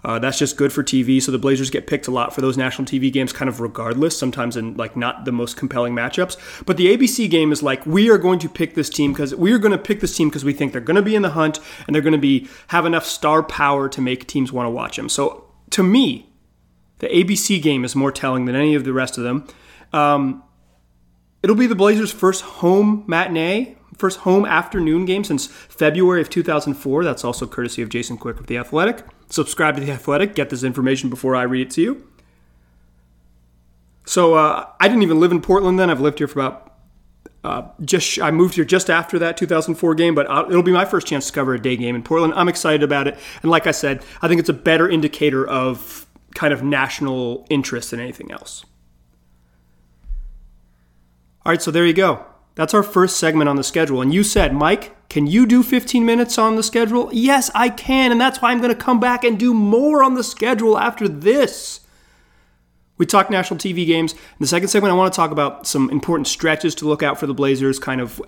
Uh, 0.05 0.19
that's 0.19 0.37
just 0.37 0.55
good 0.55 0.71
for 0.71 0.83
TV. 0.83 1.19
So 1.19 1.31
the 1.31 1.39
Blazers 1.39 1.71
get 1.71 1.87
picked 1.87 2.07
a 2.07 2.11
lot 2.11 2.31
for 2.31 2.41
those 2.41 2.57
national 2.57 2.85
TV 2.85 3.11
games, 3.11 3.33
kind 3.33 3.49
of 3.49 3.59
regardless. 3.59 4.15
Sometimes 4.15 4.55
in 4.55 4.77
like 4.77 4.95
not 4.95 5.25
the 5.25 5.31
most 5.31 5.57
compelling 5.57 5.95
matchups. 5.95 6.63
But 6.63 6.77
the 6.77 6.95
ABC 6.95 7.27
game 7.27 7.51
is 7.51 7.63
like 7.63 7.83
we 7.87 8.11
are 8.11 8.19
going 8.19 8.37
to 8.39 8.49
pick 8.49 8.75
this 8.75 8.87
team 8.87 9.13
because 9.13 9.33
we 9.33 9.51
are 9.51 9.57
going 9.57 9.71
to 9.71 9.79
pick 9.79 10.01
this 10.01 10.15
team 10.15 10.29
because 10.29 10.45
we 10.45 10.53
think 10.53 10.73
they're 10.73 10.81
going 10.81 10.95
to 10.95 11.01
be 11.01 11.15
in 11.15 11.23
the 11.23 11.31
hunt 11.31 11.59
and 11.87 11.95
they're 11.95 12.03
going 12.03 12.13
to 12.13 12.19
be 12.19 12.47
have 12.67 12.85
enough 12.85 13.03
star 13.03 13.41
power 13.41 13.89
to 13.89 13.99
make 13.99 14.27
teams 14.27 14.51
want 14.51 14.67
to 14.67 14.69
watch 14.69 14.95
them. 14.95 15.09
So 15.09 15.45
to 15.71 15.81
me, 15.81 16.29
the 16.99 17.07
ABC 17.07 17.61
game 17.61 17.83
is 17.83 17.95
more 17.95 18.11
telling 18.11 18.45
than 18.45 18.55
any 18.55 18.75
of 18.75 18.83
the 18.83 18.93
rest 18.93 19.17
of 19.17 19.23
them. 19.23 19.47
Um, 19.93 20.43
it'll 21.43 21.55
be 21.55 21.67
the 21.67 21.75
Blazers' 21.75 22.11
first 22.11 22.43
home 22.43 23.03
matinee, 23.07 23.77
first 23.97 24.19
home 24.19 24.45
afternoon 24.45 25.05
game 25.05 25.23
since 25.23 25.47
February 25.47 26.21
of 26.21 26.29
2004. 26.29 27.03
That's 27.03 27.23
also 27.23 27.47
courtesy 27.47 27.81
of 27.81 27.89
Jason 27.89 28.17
Quick 28.17 28.39
of 28.39 28.47
The 28.47 28.57
Athletic. 28.57 29.03
Subscribe 29.29 29.75
to 29.75 29.81
The 29.81 29.91
Athletic, 29.91 30.35
get 30.35 30.49
this 30.49 30.63
information 30.63 31.09
before 31.09 31.35
I 31.35 31.43
read 31.43 31.67
it 31.67 31.71
to 31.71 31.81
you. 31.81 32.07
So 34.05 34.35
uh, 34.35 34.67
I 34.79 34.87
didn't 34.87 35.03
even 35.03 35.19
live 35.19 35.31
in 35.31 35.41
Portland 35.41 35.79
then. 35.79 35.89
I've 35.89 36.01
lived 36.01 36.19
here 36.19 36.27
for 36.27 36.39
about 36.39 36.65
uh, 37.43 37.67
just 37.83 38.19
I 38.19 38.31
moved 38.31 38.55
here 38.55 38.65
just 38.65 38.89
after 38.89 39.19
that 39.19 39.37
2004 39.37 39.95
game, 39.95 40.15
but 40.15 40.29
I'll, 40.29 40.49
it'll 40.49 40.63
be 40.63 40.71
my 40.71 40.85
first 40.85 41.05
chance 41.05 41.27
to 41.27 41.33
cover 41.33 41.53
a 41.53 41.61
day 41.61 41.75
game 41.75 41.95
in 41.95 42.01
Portland. 42.03 42.33
I'm 42.35 42.49
excited 42.49 42.81
about 42.81 43.07
it, 43.07 43.17
and 43.43 43.51
like 43.51 43.67
I 43.67 43.71
said, 43.71 44.03
I 44.21 44.27
think 44.27 44.39
it's 44.39 44.49
a 44.49 44.53
better 44.53 44.89
indicator 44.89 45.47
of 45.47 46.07
kind 46.35 46.53
of 46.53 46.61
national 46.61 47.47
interest 47.49 47.91
than 47.91 47.99
anything 47.99 48.31
else. 48.31 48.63
All 51.45 51.51
right, 51.51 51.61
so 51.61 51.71
there 51.71 51.85
you 51.85 51.93
go. 51.93 52.25
That's 52.55 52.73
our 52.73 52.83
first 52.83 53.17
segment 53.17 53.49
on 53.49 53.55
the 53.55 53.63
schedule. 53.63 54.01
And 54.01 54.13
you 54.13 54.23
said, 54.23 54.53
Mike, 54.53 54.95
can 55.09 55.27
you 55.27 55.45
do 55.45 55.61
15 55.61 56.05
minutes 56.05 56.37
on 56.37 56.55
the 56.55 56.63
schedule? 56.63 57.09
Yes, 57.11 57.51
I 57.53 57.69
can. 57.69 58.11
And 58.11 58.19
that's 58.19 58.41
why 58.41 58.51
I'm 58.51 58.59
going 58.59 58.73
to 58.73 58.81
come 58.81 58.99
back 58.99 59.23
and 59.23 59.37
do 59.37 59.53
more 59.53 60.03
on 60.03 60.15
the 60.15 60.23
schedule 60.23 60.77
after 60.77 61.07
this. 61.07 61.81
We 62.97 63.05
talked 63.05 63.29
national 63.29 63.59
TV 63.59 63.85
games. 63.85 64.13
In 64.13 64.19
the 64.39 64.47
second 64.47 64.69
segment, 64.69 64.93
I 64.93 64.95
want 64.95 65.13
to 65.13 65.15
talk 65.15 65.31
about 65.31 65.67
some 65.67 65.89
important 65.89 66.27
stretches 66.27 66.73
to 66.75 66.87
look 66.87 67.03
out 67.03 67.19
for 67.19 67.27
the 67.27 67.33
Blazers, 67.33 67.77
kind 67.77 67.99
of 67.99 68.21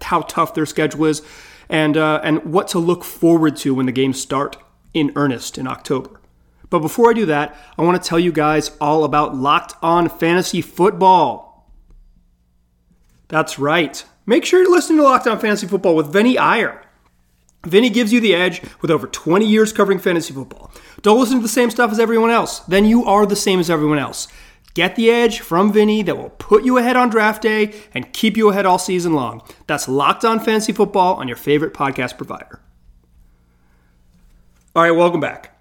how 0.00 0.22
tough 0.22 0.54
their 0.54 0.64
schedule 0.64 1.04
is, 1.04 1.20
and, 1.68 1.98
uh, 1.98 2.20
and 2.24 2.42
what 2.44 2.68
to 2.68 2.78
look 2.78 3.04
forward 3.04 3.56
to 3.58 3.74
when 3.74 3.84
the 3.84 3.92
games 3.92 4.20
start 4.20 4.56
in 4.94 5.12
earnest 5.16 5.58
in 5.58 5.66
October. 5.66 6.15
But 6.70 6.80
before 6.80 7.10
I 7.10 7.14
do 7.14 7.26
that, 7.26 7.56
I 7.78 7.82
want 7.82 8.02
to 8.02 8.08
tell 8.08 8.18
you 8.18 8.32
guys 8.32 8.76
all 8.80 9.04
about 9.04 9.36
Locked 9.36 9.74
On 9.82 10.08
Fantasy 10.08 10.60
Football. 10.60 11.70
That's 13.28 13.58
right. 13.58 14.04
Make 14.26 14.44
sure 14.44 14.60
you're 14.60 14.70
listening 14.70 14.98
to 14.98 15.04
Locked 15.04 15.26
On 15.26 15.38
Fantasy 15.38 15.66
Football 15.66 15.96
with 15.96 16.12
Vinny 16.12 16.38
Iyer. 16.38 16.82
Vinny 17.64 17.90
gives 17.90 18.12
you 18.12 18.20
the 18.20 18.34
edge 18.34 18.62
with 18.80 18.90
over 18.90 19.06
20 19.06 19.46
years 19.46 19.72
covering 19.72 19.98
fantasy 19.98 20.32
football. 20.32 20.70
Don't 21.02 21.18
listen 21.18 21.36
to 21.36 21.42
the 21.42 21.48
same 21.48 21.70
stuff 21.70 21.90
as 21.90 21.98
everyone 21.98 22.30
else. 22.30 22.60
Then 22.60 22.84
you 22.84 23.04
are 23.04 23.26
the 23.26 23.36
same 23.36 23.58
as 23.58 23.70
everyone 23.70 23.98
else. 23.98 24.28
Get 24.74 24.94
the 24.94 25.10
edge 25.10 25.40
from 25.40 25.72
Vinny 25.72 26.02
that 26.02 26.16
will 26.16 26.30
put 26.30 26.64
you 26.64 26.78
ahead 26.78 26.96
on 26.96 27.08
draft 27.08 27.42
day 27.42 27.74
and 27.94 28.12
keep 28.12 28.36
you 28.36 28.50
ahead 28.50 28.66
all 28.66 28.78
season 28.78 29.14
long. 29.14 29.42
That's 29.66 29.88
Locked 29.88 30.24
On 30.24 30.38
Fantasy 30.38 30.72
Football 30.72 31.14
on 31.14 31.28
your 31.28 31.36
favorite 31.36 31.72
podcast 31.74 32.16
provider. 32.16 32.60
All 34.74 34.82
right, 34.82 34.90
welcome 34.90 35.20
back. 35.20 35.55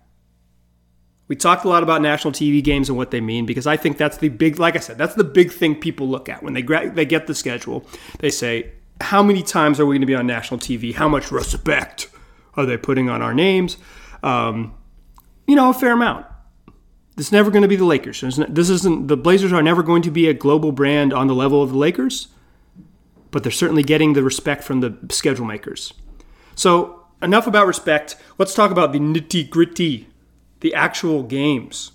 We 1.28 1.36
talked 1.36 1.66
a 1.66 1.70
lot 1.70 1.82
about 1.82 2.02
national 2.02 2.34
TV 2.34 2.64
games 2.64 2.88
and 2.88 2.98
what 2.98 3.12
they 3.12 3.20
mean 3.20 3.46
because 3.46 3.66
I 3.66 3.78
think 3.78 3.98
that's 3.98 4.18
the 4.18 4.30
big, 4.30 4.60
like 4.60 4.76
I 4.76 4.80
said, 4.80 4.98
that's 4.98 5.16
the 5.16 5.24
big 5.24 5.52
thing 5.52 5.76
people 5.76 6.08
look 6.08 6.30
at 6.30 6.44
when 6.44 6.54
they 6.54 6.62
gra- 6.62 6.92
they 6.92 7.06
get 7.06 7.26
the 7.26 7.34
schedule. 7.34 7.86
They 8.20 8.30
say, 8.30 8.72
how 9.02 9.24
many 9.24 9.42
times 9.42 9.80
are 9.80 9.86
we 9.86 9.96
going 9.96 10.02
to 10.02 10.08
be 10.08 10.16
on 10.16 10.28
national 10.28 10.60
TV? 10.60 10.94
How 10.94 11.10
much 11.10 11.32
respect 11.32 12.10
are 12.56 12.66
they 12.66 12.78
putting 12.78 13.10
on 13.10 13.22
our 13.22 13.34
names? 13.34 13.78
Um, 14.22 14.76
you 15.48 15.56
know, 15.56 15.70
a 15.70 15.74
fair 15.74 15.94
amount. 15.94 16.26
This 17.16 17.28
is 17.28 17.32
never 17.32 17.50
going 17.50 17.62
to 17.62 17.68
be 17.68 17.76
the 17.76 17.86
Lakers. 17.86 18.22
This 18.22 18.70
isn't 18.70 19.08
the 19.08 19.18
Blazers 19.18 19.54
are 19.54 19.64
never 19.64 19.84
going 19.84 20.02
to 20.02 20.12
be 20.12 20.28
a 20.28 20.34
global 20.34 20.72
brand 20.72 21.14
on 21.14 21.28
the 21.28 21.36
level 21.36 21.64
of 21.64 21.70
the 21.70 21.78
Lakers, 21.78 22.28
but 23.32 23.44
they're 23.44 23.52
certainly 23.52 23.84
getting 23.84 24.14
the 24.14 24.24
respect 24.24 24.64
from 24.64 24.82
the 24.82 24.98
schedule 25.10 25.46
makers. 25.46 25.94
So 26.56 27.06
enough 27.22 27.48
about 27.48 27.68
respect. 27.68 28.18
Let's 28.38 28.54
talk 28.54 28.70
about 28.70 28.92
the 28.92 29.00
nitty 29.00 29.50
gritty, 29.50 30.10
the 30.66 30.74
actual 30.74 31.22
games. 31.22 31.92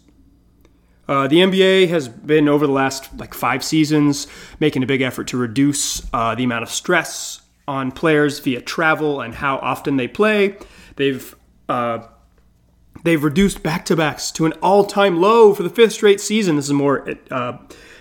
Uh, 1.09 1.27
the 1.27 1.39
NBA 1.39 1.89
has 1.89 2.07
been 2.09 2.49
over 2.49 2.69
the 2.69 2.73
last 2.73 3.13
like 3.19 3.35
five 3.35 3.65
seasons 3.65 4.29
making 4.61 4.85
a 4.85 4.87
big 4.87 5.03
effort 5.03 5.27
to 5.27 5.37
reduce 5.37 6.01
uh, 6.15 6.37
the 6.37 6.45
amount 6.45 6.63
of 6.63 6.71
stress 6.71 7.43
on 7.67 7.91
players 7.91 8.39
via 8.39 8.61
travel 8.61 9.21
and 9.21 9.35
how 9.35 9.57
often 9.57 9.97
they 9.97 10.07
play. 10.07 10.57
They've 10.95 11.35
uh, 11.69 12.07
they've 13.03 13.25
reduced 13.25 13.61
back 13.65 13.85
to 13.87 13.97
backs 13.97 14.31
to 14.33 14.47
an 14.47 14.53
all 14.63 14.85
time 14.85 15.21
low 15.21 15.53
for 15.53 15.65
the 15.65 15.71
fifth 15.71 15.95
straight 15.95 16.21
season. 16.21 16.55
This 16.55 16.67
is 16.67 16.73
more 16.73 17.05
uh, 17.29 17.59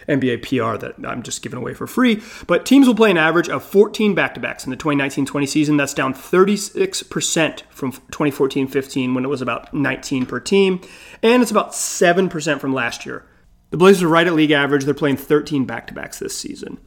NBA 0.10 0.42
PR 0.42 0.78
that 0.78 0.96
I'm 1.08 1.24
just 1.24 1.42
giving 1.42 1.60
away 1.60 1.74
for 1.74 1.88
free. 1.88 2.22
But 2.48 2.66
teams 2.66 2.88
will 2.88 2.96
play 2.96 3.12
an 3.12 3.18
average 3.18 3.50
of 3.50 3.64
14 3.64 4.16
back 4.16 4.34
to 4.34 4.40
backs 4.40 4.66
in 4.66 4.72
the 4.72 4.76
2019 4.76 5.26
20 5.26 5.46
season. 5.46 5.78
That's 5.78 5.94
down 5.94 6.14
36% 6.14 7.62
from 7.70 7.92
2014 7.92 8.68
15 8.68 9.14
when 9.14 9.24
it 9.24 9.30
was 9.30 9.42
about 9.42 9.74
19 9.74 10.26
per 10.26 10.40
team. 10.40 10.82
And 11.22 11.42
it's 11.42 11.52
about 11.52 11.72
7% 11.72 12.60
from 12.60 12.74
last 12.74 13.06
year. 13.06 13.26
The 13.70 13.78
Blazers 13.78 14.04
are 14.04 14.08
right 14.08 14.26
at 14.26 14.34
league 14.34 14.52
average. 14.52 14.86
They're 14.86 14.94
playing 14.94 15.18
13 15.18 15.66
back 15.66 15.88
to 15.88 15.94
backs 15.94 16.20
this 16.20 16.38
season. 16.38 16.80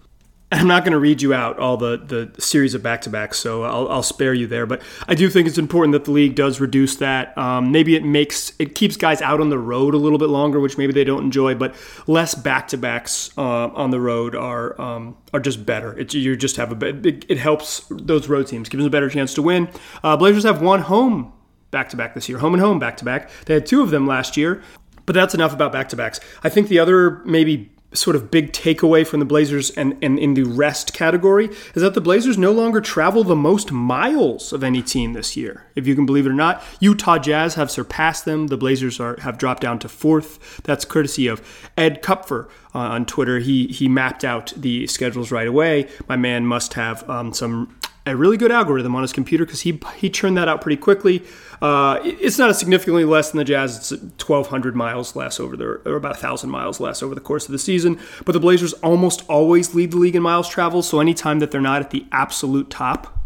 I'm 0.53 0.67
not 0.67 0.85
going 0.85 0.93
to 0.93 0.99
read 0.99 1.23
you 1.23 1.33
out 1.33 1.59
all 1.59 1.79
the, 1.79 1.97
the 1.97 2.41
series 2.41 2.75
of 2.75 2.83
back 2.83 3.01
to 3.03 3.11
backs, 3.11 3.39
so 3.39 3.63
I'll, 3.63 3.89
I'll, 3.89 4.03
spare 4.03 4.35
you 4.35 4.47
there. 4.47 4.67
But 4.67 4.83
I 5.09 5.15
do 5.15 5.31
think 5.31 5.49
it's 5.49 5.57
important 5.57 5.93
that 5.93 6.05
the 6.05 6.11
league 6.11 6.35
does 6.35 6.61
reduce 6.61 6.97
that. 6.97 7.37
Um, 7.39 7.73
maybe 7.73 7.97
it 7.97 8.05
makes 8.05 8.53
it 8.59 8.75
keeps 8.75 8.97
guys 8.97 9.23
out 9.23 9.41
on 9.41 9.49
the 9.49 9.59
road 9.59 9.95
a 9.95 9.97
little 9.97 10.19
bit 10.19 10.29
longer, 10.29 10.61
which 10.61 10.77
maybe 10.77 10.93
they 10.93 11.05
don't 11.05 11.25
enjoy. 11.25 11.55
But 11.55 11.75
less 12.07 12.35
back 12.35 12.69
to 12.69 12.77
backs 12.77 13.31
uh, 13.39 13.69
on 13.69 13.91
the 13.91 14.01
road 14.01 14.35
are 14.35 14.79
um, 14.79 15.17
are 15.33 15.41
just 15.41 15.65
better. 15.65 15.99
It, 15.99 16.13
you 16.13 16.37
just 16.37 16.57
have 16.57 16.83
a 16.83 16.87
it, 16.87 17.25
it, 17.31 17.39
helps 17.39 17.87
those 17.89 18.29
road 18.29 18.47
teams, 18.47 18.69
gives 18.69 18.83
them 18.83 18.89
a 18.89 18.91
better 18.91 19.09
chance 19.09 19.33
to 19.35 19.43
win. 19.43 19.71
Uh, 20.05 20.19
Blazers 20.19 20.45
have 20.45 20.61
one 20.61 20.83
home 20.83 21.33
back 21.71 21.89
to 21.89 21.97
back 21.97 22.15
this 22.15 22.29
year, 22.29 22.39
home 22.39 22.53
and 22.53 22.63
home 22.63 22.79
back 22.79 22.99
to 22.99 23.05
back. 23.07 23.31
They 23.47 23.55
had 23.55 23.65
two 23.65 23.81
of 23.81 23.91
them 23.91 24.07
last 24.07 24.37
year. 24.37 24.63
But 25.05 25.15
that's 25.15 25.35
enough 25.35 25.53
about 25.53 25.73
back 25.73 25.89
to 25.89 25.97
backs. 25.97 26.21
I 26.45 26.49
think 26.49 26.69
the 26.69 26.79
other 26.79 27.23
maybe 27.25 27.72
sort 27.95 28.17
of 28.17 28.31
big 28.31 28.53
takeaway 28.53 29.07
from 29.07 29.21
the 29.21 29.27
Blazers 29.27 29.71
and, 29.71 29.97
and 30.03 30.19
in 30.19 30.35
the 30.35 30.45
rest 30.45 30.93
category 30.95 31.47
is 31.75 31.83
that 31.83 31.95
the 31.95 32.01
Blazers 32.01 32.39
no 32.39 32.53
longer 32.53 32.81
travel 32.81 33.25
the 33.25 33.37
most 33.37 33.73
miles 33.73 34.53
of 34.53 34.65
any 34.65 34.83
team 34.83 35.13
this 35.13 35.37
year. 35.37 35.67
If 35.75 35.87
you 35.87 35.95
can 35.95 36.07
believe 36.07 36.27
it 36.27 36.31
or 36.31 36.35
not, 36.35 36.63
Utah 36.81 37.19
Jazz 37.19 37.55
have 37.55 37.71
surpassed 37.71 38.25
them. 38.25 38.49
The 38.49 38.57
Blazers 38.57 39.01
are 39.01 39.21
have 39.21 39.39
dropped 39.39 39.63
down 39.63 39.79
to 39.81 39.89
fourth. 39.89 40.63
That's 40.65 40.85
courtesy 40.85 41.27
of 41.27 41.43
Ed 41.77 42.03
Kupfer 42.03 42.49
uh, 42.75 42.79
on 42.79 43.07
Twitter. 43.07 43.39
He 43.39 43.67
he 43.67 43.89
mapped 43.89 44.25
out 44.25 44.53
the 44.57 44.87
schedules 44.87 45.31
right 45.31 45.47
away. 45.47 45.89
My 46.09 46.17
man 46.17 46.47
must 46.47 46.75
have 46.75 47.09
um, 47.09 47.33
some 47.33 47.75
a 48.05 48.17
really 48.17 48.37
good 48.37 48.51
algorithm 48.51 48.95
on 48.97 49.03
his 49.03 49.13
computer 49.13 49.45
because 49.45 49.61
he 49.61 49.81
he 49.97 50.11
churned 50.11 50.37
that 50.37 50.49
out 50.49 50.61
pretty 50.61 50.81
quickly. 50.81 51.23
Uh, 51.61 52.01
it's 52.03 52.39
not 52.39 52.55
significantly 52.57 53.05
less 53.05 53.31
than 53.31 53.39
the 53.39 53.45
Jazz. 53.45 53.93
It's 53.93 54.03
1,200 54.03 54.75
miles 54.75 55.15
less 55.15 55.39
over 55.39 55.57
the, 55.57 55.65
or 55.65 55.95
about 55.95 56.15
1,000 56.15 56.51
miles 56.51 56.81
less 56.81 57.05
over 57.05 57.15
the 57.15 57.21
course 57.21 57.47
of 57.47 57.53
the 57.53 57.59
season. 57.59 58.01
But 58.25 58.33
the 58.33 58.41
Blazers 58.41 58.73
almost 58.75 59.25
always 59.29 59.73
lead 59.73 59.93
the 59.93 59.99
league 59.99 60.17
in 60.17 60.23
miles 60.23 60.49
traveled. 60.49 60.85
So 60.85 60.99
anytime 60.99 61.39
that 61.39 61.53
they're 61.53 61.61
not 61.61 61.81
at 61.81 61.91
the 61.91 62.05
absolute 62.11 62.69
top, 62.69 63.17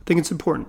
I 0.00 0.04
think 0.06 0.20
it's 0.20 0.30
important. 0.30 0.68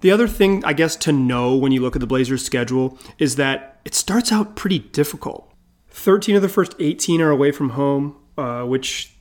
The 0.00 0.10
other 0.10 0.26
thing, 0.26 0.64
I 0.64 0.72
guess, 0.72 0.96
to 0.96 1.12
know 1.12 1.54
when 1.54 1.70
you 1.70 1.80
look 1.80 1.96
at 1.96 2.00
the 2.00 2.06
Blazers' 2.06 2.44
schedule 2.44 2.98
is 3.18 3.36
that 3.36 3.80
it 3.84 3.94
starts 3.94 4.32
out 4.32 4.56
pretty 4.56 4.80
difficult. 4.80 5.50
13 5.90 6.34
of 6.34 6.42
the 6.42 6.48
first 6.48 6.74
18 6.80 7.22
are 7.22 7.30
away 7.30 7.52
from 7.52 7.70
home, 7.70 8.16
uh, 8.36 8.64
which 8.64 9.13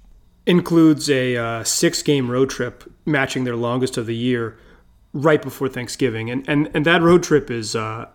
includes 0.46 1.10
a 1.10 1.38
uh, 1.38 1.64
six 1.64 2.02
game 2.02 2.30
road 2.30 2.50
trip 2.50 2.84
matching 3.06 3.44
their 3.44 3.56
longest 3.56 3.98
of 3.98 4.06
the 4.06 4.16
year 4.16 4.58
right 5.14 5.42
before 5.42 5.70
Thanksgiving. 5.70 6.30
And, 6.30 6.48
and, 6.50 6.70
and 6.74 6.86
that 6.86 7.02
road 7.02 7.24
trip 7.24 7.50
is 7.50 7.76
uh, 7.76 8.08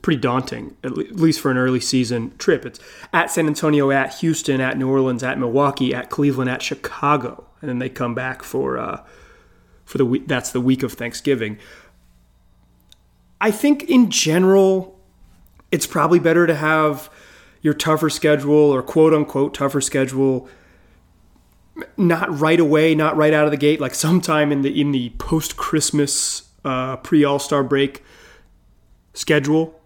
pretty 0.00 0.20
daunting, 0.20 0.76
at 0.82 0.96
least 0.96 1.40
for 1.40 1.50
an 1.50 1.58
early 1.58 1.80
season 1.80 2.36
trip. 2.38 2.64
It's 2.64 2.80
at 3.12 3.30
San 3.30 3.46
Antonio, 3.46 3.90
at 3.90 4.14
Houston, 4.16 4.60
at 4.60 4.78
New 4.78 4.88
Orleans, 4.88 5.22
at 5.22 5.38
Milwaukee, 5.38 5.94
at 5.94 6.10
Cleveland, 6.10 6.50
at 6.50 6.62
Chicago. 6.62 7.46
And 7.60 7.68
then 7.68 7.78
they 7.78 7.88
come 7.88 8.14
back 8.14 8.42
for, 8.42 8.78
uh, 8.78 9.04
for 9.84 9.98
the 9.98 10.06
week. 10.06 10.26
That's 10.26 10.50
the 10.50 10.60
week 10.60 10.82
of 10.82 10.94
Thanksgiving. 10.94 11.58
I 13.40 13.50
think 13.50 13.84
in 13.84 14.10
general, 14.10 14.98
it's 15.70 15.86
probably 15.86 16.18
better 16.18 16.46
to 16.46 16.54
have 16.54 17.10
your 17.60 17.74
tougher 17.74 18.10
schedule 18.10 18.54
or 18.54 18.82
quote 18.82 19.14
unquote 19.14 19.54
tougher 19.54 19.80
schedule 19.80 20.48
not 21.96 22.38
right 22.38 22.60
away, 22.60 22.94
not 22.94 23.16
right 23.16 23.32
out 23.32 23.44
of 23.44 23.50
the 23.50 23.56
gate, 23.56 23.80
like 23.80 23.94
sometime 23.94 24.52
in 24.52 24.62
the 24.62 24.80
in 24.80 24.92
the 24.92 25.10
post 25.18 25.56
Christmas 25.56 26.48
uh, 26.64 26.96
pre 26.96 27.24
All 27.24 27.38
Star 27.38 27.62
break 27.62 28.02
schedule 29.14 29.80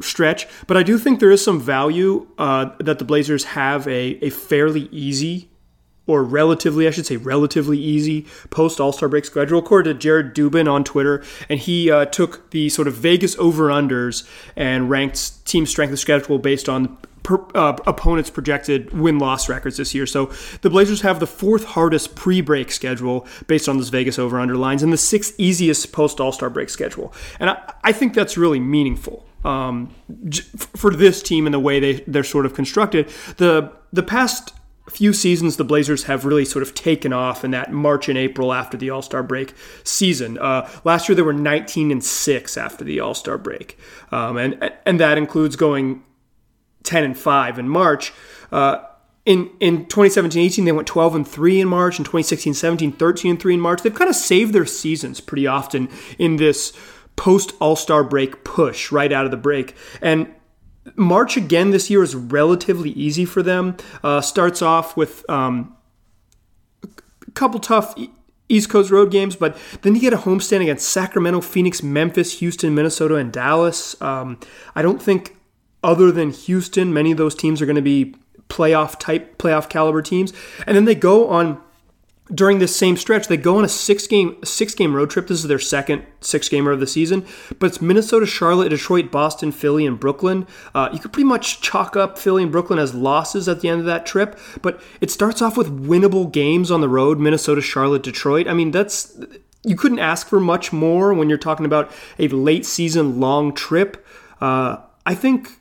stretch. 0.00 0.46
But 0.66 0.76
I 0.76 0.82
do 0.82 0.98
think 0.98 1.20
there 1.20 1.30
is 1.30 1.42
some 1.42 1.60
value 1.60 2.26
uh, 2.38 2.70
that 2.78 2.98
the 2.98 3.04
Blazers 3.04 3.44
have 3.44 3.86
a 3.88 4.18
a 4.24 4.30
fairly 4.30 4.88
easy 4.90 5.50
or 6.08 6.24
relatively, 6.24 6.88
I 6.88 6.90
should 6.90 7.06
say, 7.06 7.16
relatively 7.16 7.78
easy 7.78 8.26
post 8.50 8.80
All 8.80 8.92
Star 8.92 9.08
break 9.08 9.24
schedule, 9.24 9.60
according 9.60 9.92
to 9.92 9.98
Jared 9.98 10.34
Dubin 10.34 10.68
on 10.68 10.82
Twitter. 10.82 11.22
And 11.48 11.60
he 11.60 11.90
uh, 11.90 12.06
took 12.06 12.50
the 12.50 12.68
sort 12.70 12.88
of 12.88 12.94
Vegas 12.94 13.36
over 13.38 13.68
unders 13.68 14.28
and 14.56 14.90
ranked 14.90 15.46
team 15.46 15.66
strength 15.66 15.92
of 15.92 16.00
schedule 16.00 16.38
based 16.38 16.68
on 16.68 16.98
per, 17.22 17.44
uh, 17.54 17.76
opponents' 17.86 18.30
projected 18.30 18.92
win 18.98 19.18
loss 19.18 19.50
records 19.50 19.76
this 19.76 19.94
year. 19.94 20.06
So 20.06 20.32
the 20.62 20.70
Blazers 20.70 21.02
have 21.02 21.20
the 21.20 21.26
fourth 21.26 21.64
hardest 21.64 22.14
pre 22.14 22.40
break 22.40 22.72
schedule 22.72 23.26
based 23.46 23.68
on 23.68 23.76
this 23.76 23.90
Vegas 23.90 24.18
over 24.18 24.40
under 24.40 24.56
lines 24.56 24.82
and 24.82 24.92
the 24.92 24.96
sixth 24.96 25.34
easiest 25.38 25.92
post 25.92 26.20
All 26.20 26.32
Star 26.32 26.48
break 26.48 26.70
schedule. 26.70 27.12
And 27.38 27.50
I, 27.50 27.74
I, 27.84 27.92
think 27.92 28.14
that's 28.14 28.38
really 28.38 28.60
meaningful. 28.60 29.26
Um, 29.44 29.94
for 30.56 30.90
this 30.90 31.22
team 31.22 31.46
and 31.46 31.54
the 31.54 31.60
way 31.60 31.78
they, 31.78 32.04
they're 32.08 32.24
sort 32.24 32.44
of 32.44 32.54
constructed, 32.54 33.08
the 33.36 33.72
the 33.92 34.02
past 34.02 34.52
few 34.90 35.12
seasons 35.12 35.56
the 35.56 35.64
Blazers 35.64 36.04
have 36.04 36.24
really 36.24 36.44
sort 36.44 36.62
of 36.62 36.74
taken 36.74 37.12
off 37.12 37.44
in 37.44 37.50
that 37.52 37.72
March 37.72 38.08
and 38.08 38.18
April 38.18 38.52
after 38.52 38.76
the 38.76 38.90
All 38.90 39.02
Star 39.02 39.22
break 39.22 39.54
season. 39.84 40.38
Uh, 40.38 40.68
last 40.84 41.08
year 41.08 41.16
they 41.16 41.22
were 41.22 41.32
19 41.32 41.90
and 41.90 42.04
six 42.04 42.56
after 42.56 42.84
the 42.84 43.00
All 43.00 43.14
Star 43.14 43.38
break, 43.38 43.78
um, 44.12 44.36
and 44.36 44.72
and 44.86 45.00
that 45.00 45.18
includes 45.18 45.56
going 45.56 46.02
10 46.84 47.04
and 47.04 47.18
5 47.18 47.58
in 47.58 47.68
March. 47.68 48.12
Uh, 48.50 48.78
in, 49.26 49.50
in 49.60 49.84
2017-18 49.84 50.64
they 50.64 50.72
went 50.72 50.88
12 50.88 51.14
and 51.16 51.28
3 51.28 51.60
in 51.60 51.68
March 51.68 51.98
in 51.98 52.04
2016-17 52.06 52.98
13 52.98 53.32
and 53.32 53.40
3 53.40 53.54
in 53.54 53.60
March 53.60 53.82
they've 53.82 53.94
kind 53.94 54.08
of 54.08 54.16
saved 54.16 54.54
their 54.54 54.64
seasons 54.64 55.20
pretty 55.20 55.46
often 55.46 55.90
in 56.18 56.36
this 56.36 56.72
post 57.14 57.52
All-Star 57.60 58.04
break 58.04 58.42
push 58.42 58.90
right 58.90 59.12
out 59.12 59.26
of 59.26 59.30
the 59.30 59.36
break 59.36 59.76
and 60.00 60.34
March 60.96 61.36
again 61.36 61.70
this 61.70 61.90
year 61.90 62.02
is 62.02 62.14
relatively 62.14 62.90
easy 62.90 63.24
for 63.24 63.42
them 63.42 63.76
uh, 64.02 64.20
starts 64.20 64.62
off 64.62 64.96
with 64.96 65.28
um, 65.28 65.76
a 66.82 67.30
couple 67.32 67.60
tough 67.60 67.94
East 68.48 68.70
Coast 68.70 68.90
road 68.90 69.10
games, 69.10 69.36
but 69.36 69.56
then 69.82 69.94
you 69.94 70.00
get 70.00 70.12
a 70.12 70.18
homestand 70.18 70.62
against 70.62 70.88
Sacramento, 70.88 71.40
Phoenix, 71.40 71.82
Memphis, 71.82 72.38
Houston, 72.38 72.74
Minnesota, 72.74 73.16
and 73.16 73.32
Dallas. 73.32 74.00
Um, 74.00 74.40
I 74.74 74.82
don't 74.82 75.02
think 75.02 75.36
other 75.82 76.10
than 76.10 76.30
Houston, 76.30 76.92
many 76.92 77.12
of 77.12 77.18
those 77.18 77.34
teams 77.34 77.60
are 77.60 77.66
going 77.66 77.76
to 77.76 77.82
be 77.82 78.14
playoff 78.48 78.98
type, 78.98 79.38
playoff 79.38 79.68
caliber 79.68 80.02
teams. 80.02 80.32
And 80.66 80.76
then 80.76 80.86
they 80.86 80.94
go 80.94 81.28
on 81.28 81.60
during 82.34 82.58
this 82.58 82.76
same 82.76 82.96
stretch, 82.96 83.28
they 83.28 83.36
go 83.36 83.58
on 83.58 83.64
a 83.64 83.68
six 83.68 84.06
game 84.06 84.36
six 84.44 84.74
game 84.74 84.94
road 84.94 85.10
trip. 85.10 85.28
This 85.28 85.38
is 85.38 85.48
their 85.48 85.58
second 85.58 86.04
six 86.20 86.48
gamer 86.48 86.72
of 86.72 86.80
the 86.80 86.86
season, 86.86 87.26
but 87.58 87.66
it's 87.66 87.80
Minnesota, 87.80 88.26
Charlotte, 88.26 88.68
Detroit, 88.68 89.10
Boston, 89.10 89.52
Philly, 89.52 89.86
and 89.86 89.98
Brooklyn. 89.98 90.46
Uh, 90.74 90.90
you 90.92 90.98
could 90.98 91.12
pretty 91.12 91.28
much 91.28 91.60
chalk 91.60 91.96
up 91.96 92.18
Philly 92.18 92.42
and 92.42 92.52
Brooklyn 92.52 92.78
as 92.78 92.94
losses 92.94 93.48
at 93.48 93.60
the 93.60 93.68
end 93.68 93.80
of 93.80 93.86
that 93.86 94.04
trip, 94.04 94.38
but 94.62 94.80
it 95.00 95.10
starts 95.10 95.40
off 95.40 95.56
with 95.56 95.86
winnable 95.86 96.30
games 96.30 96.70
on 96.70 96.80
the 96.80 96.88
road: 96.88 97.18
Minnesota, 97.18 97.62
Charlotte, 97.62 98.02
Detroit. 98.02 98.46
I 98.46 98.52
mean, 98.52 98.70
that's 98.70 99.18
you 99.64 99.76
couldn't 99.76 99.98
ask 99.98 100.26
for 100.28 100.40
much 100.40 100.72
more 100.72 101.14
when 101.14 101.28
you're 101.28 101.38
talking 101.38 101.66
about 101.66 101.90
a 102.18 102.28
late 102.28 102.66
season 102.66 103.20
long 103.20 103.54
trip. 103.54 104.06
Uh, 104.40 104.78
I 105.04 105.14
think 105.14 105.58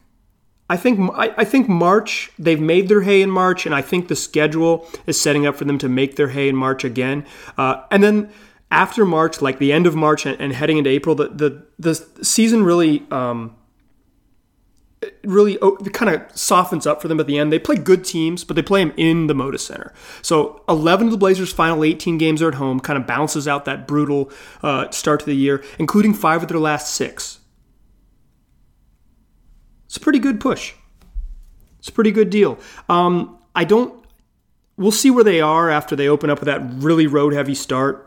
I 0.70 0.78
think 0.78 1.12
I, 1.14 1.34
I, 1.38 1.44
think 1.46 1.70
March 1.70 2.32
they've 2.38 2.60
made 2.60 2.90
their 2.90 3.02
hay 3.02 3.22
in 3.22 3.32
March, 3.32 3.66
and 3.66 3.74
I 3.74 3.82
think 3.82 4.10
the 4.10 4.16
schedule 4.16 4.88
is 5.06 5.20
setting 5.20 5.46
up 5.46 5.56
for 5.56 5.66
them 5.66 5.78
to 5.78 5.90
make 5.90 6.18
their 6.18 6.30
hay 6.30 6.50
in 6.50 6.56
March 6.56 6.84
again. 6.84 7.26
Uh, 7.58 7.84
and 7.90 8.04
then 8.04 8.30
after 8.70 9.06
March, 9.06 9.42
like 9.42 9.60
the 9.60 9.72
end 9.72 9.88
of 9.88 9.96
March 9.96 10.26
and, 10.26 10.40
and 10.42 10.54
heading 10.54 10.78
into 10.78 10.90
April, 10.90 11.16
the 11.16 11.30
the, 11.30 11.66
the 11.80 11.96
season 12.24 12.64
really 12.64 13.06
um, 13.12 13.56
really 15.24 15.58
oh, 15.62 15.78
kind 15.94 16.14
of 16.14 16.38
softens 16.38 16.86
up 16.86 17.02
for 17.02 17.08
them 17.08 17.20
at 17.20 17.28
the 17.28 17.38
end. 17.38 17.52
They 17.52 17.60
play 17.60 17.76
good 17.76 18.04
teams, 18.04 18.44
but 18.44 18.56
they 18.56 18.62
play 18.62 18.84
them 18.84 18.94
in 18.98 19.28
the 19.28 19.34
Moda 19.34 19.60
Center. 19.60 19.94
So 20.22 20.64
11 20.68 21.08
of 21.08 21.12
the 21.12 21.18
Blazers' 21.18 21.54
final 21.54 21.84
18 21.84 22.18
games 22.18 22.42
are 22.42 22.50
at 22.50 22.56
home, 22.56 22.80
kind 22.80 23.00
of 23.00 23.08
bounces 23.08 23.48
out 23.48 23.66
that 23.66 23.88
brutal 23.88 24.32
uh, 24.64 24.90
start 24.92 25.22
to 25.22 25.26
the 25.26 25.36
year, 25.36 25.64
including 25.80 26.14
five 26.14 26.42
of 26.42 26.50
their 26.50 26.60
last 26.60 26.94
six 26.94 27.37
It's 29.88 29.98
a 29.98 30.00
pretty 30.00 30.20
good 30.20 30.40
push. 30.40 30.74
It's 31.80 31.90
a 31.90 31.92
pretty 31.92 32.12
good 32.12 32.30
deal. 32.30 32.60
Um, 32.88 33.38
I 33.56 33.64
don't. 33.64 34.06
We'll 34.78 34.92
see 34.92 35.10
where 35.10 35.24
they 35.24 35.42
are 35.42 35.70
after 35.70 35.96
they 35.96 36.08
open 36.08 36.30
up 36.30 36.40
with 36.40 36.46
that 36.46 36.62
really 36.84 37.08
road 37.08 37.34
heavy 37.34 37.56
start 37.56 38.04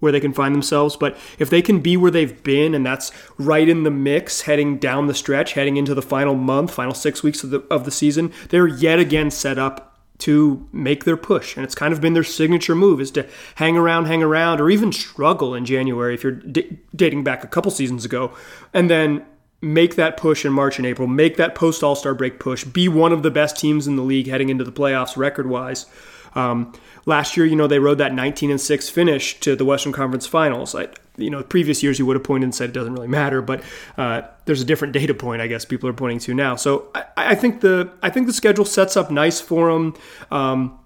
where 0.00 0.10
they 0.10 0.18
can 0.18 0.32
find 0.32 0.52
themselves. 0.52 0.96
But 0.96 1.16
if 1.38 1.48
they 1.48 1.62
can 1.62 1.78
be 1.78 1.96
where 1.96 2.10
they've 2.10 2.42
been, 2.42 2.74
and 2.74 2.84
that's 2.84 3.12
right 3.38 3.68
in 3.68 3.84
the 3.84 3.90
mix 3.90 4.42
heading 4.42 4.78
down 4.78 5.06
the 5.06 5.14
stretch, 5.14 5.52
heading 5.52 5.76
into 5.76 5.94
the 5.94 6.02
final 6.02 6.34
month, 6.34 6.74
final 6.74 6.92
six 6.92 7.22
weeks 7.22 7.44
of 7.44 7.50
the, 7.50 7.60
of 7.70 7.84
the 7.84 7.92
season, 7.92 8.32
they're 8.48 8.66
yet 8.66 8.98
again 8.98 9.30
set 9.30 9.58
up 9.58 10.00
to 10.18 10.68
make 10.72 11.04
their 11.04 11.16
push. 11.16 11.56
And 11.56 11.64
it's 11.64 11.76
kind 11.76 11.92
of 11.92 12.00
been 12.00 12.14
their 12.14 12.24
signature 12.24 12.74
move 12.74 13.00
is 13.00 13.12
to 13.12 13.28
hang 13.56 13.76
around, 13.76 14.06
hang 14.06 14.24
around, 14.24 14.60
or 14.60 14.70
even 14.70 14.92
struggle 14.92 15.54
in 15.54 15.64
January 15.64 16.14
if 16.14 16.24
you're 16.24 16.32
d- 16.32 16.78
dating 16.96 17.22
back 17.22 17.44
a 17.44 17.48
couple 17.48 17.70
seasons 17.70 18.04
ago, 18.04 18.32
and 18.74 18.90
then 18.90 19.24
make 19.62 19.94
that 19.94 20.16
push 20.16 20.44
in 20.44 20.52
March 20.52 20.78
and 20.78 20.84
April, 20.84 21.08
make 21.08 21.36
that 21.36 21.54
post 21.54 21.82
All 21.82 21.94
Star 21.94 22.14
break 22.14 22.38
push, 22.38 22.64
be 22.64 22.88
one 22.88 23.12
of 23.12 23.22
the 23.22 23.30
best 23.30 23.56
teams 23.56 23.86
in 23.86 23.96
the 23.96 24.02
league 24.02 24.26
heading 24.26 24.50
into 24.50 24.64
the 24.64 24.72
playoffs 24.72 25.16
record 25.16 25.48
wise. 25.48 25.86
Um, 26.34 26.72
last 27.06 27.36
year, 27.36 27.46
you 27.46 27.56
know, 27.56 27.66
they 27.66 27.78
rode 27.78 27.98
that 27.98 28.12
19 28.12 28.50
and 28.50 28.60
6 28.60 28.88
finish 28.88 29.38
to 29.40 29.54
the 29.54 29.64
Western 29.64 29.92
Conference 29.92 30.26
Finals. 30.26 30.74
I, 30.74 30.88
you 31.16 31.30
know, 31.30 31.42
previous 31.42 31.82
years 31.82 31.98
you 31.98 32.06
would 32.06 32.16
have 32.16 32.24
pointed 32.24 32.44
and 32.44 32.54
said 32.54 32.70
it 32.70 32.72
doesn't 32.72 32.94
really 32.94 33.08
matter, 33.08 33.42
but 33.42 33.62
uh, 33.96 34.22
there's 34.46 34.62
a 34.62 34.64
different 34.64 34.94
data 34.94 35.14
point 35.14 35.42
I 35.42 35.46
guess 35.46 35.64
people 35.64 35.88
are 35.88 35.94
pointing 35.94 36.18
to 36.20 36.34
now. 36.34 36.56
So 36.56 36.88
I, 36.94 37.04
I 37.16 37.34
think 37.34 37.60
the 37.60 37.92
I 38.02 38.10
think 38.10 38.26
the 38.26 38.32
schedule 38.32 38.64
sets 38.64 38.96
up 38.96 39.10
nice 39.10 39.40
for 39.40 39.72
them. 39.72 39.94
Um, 40.30 40.78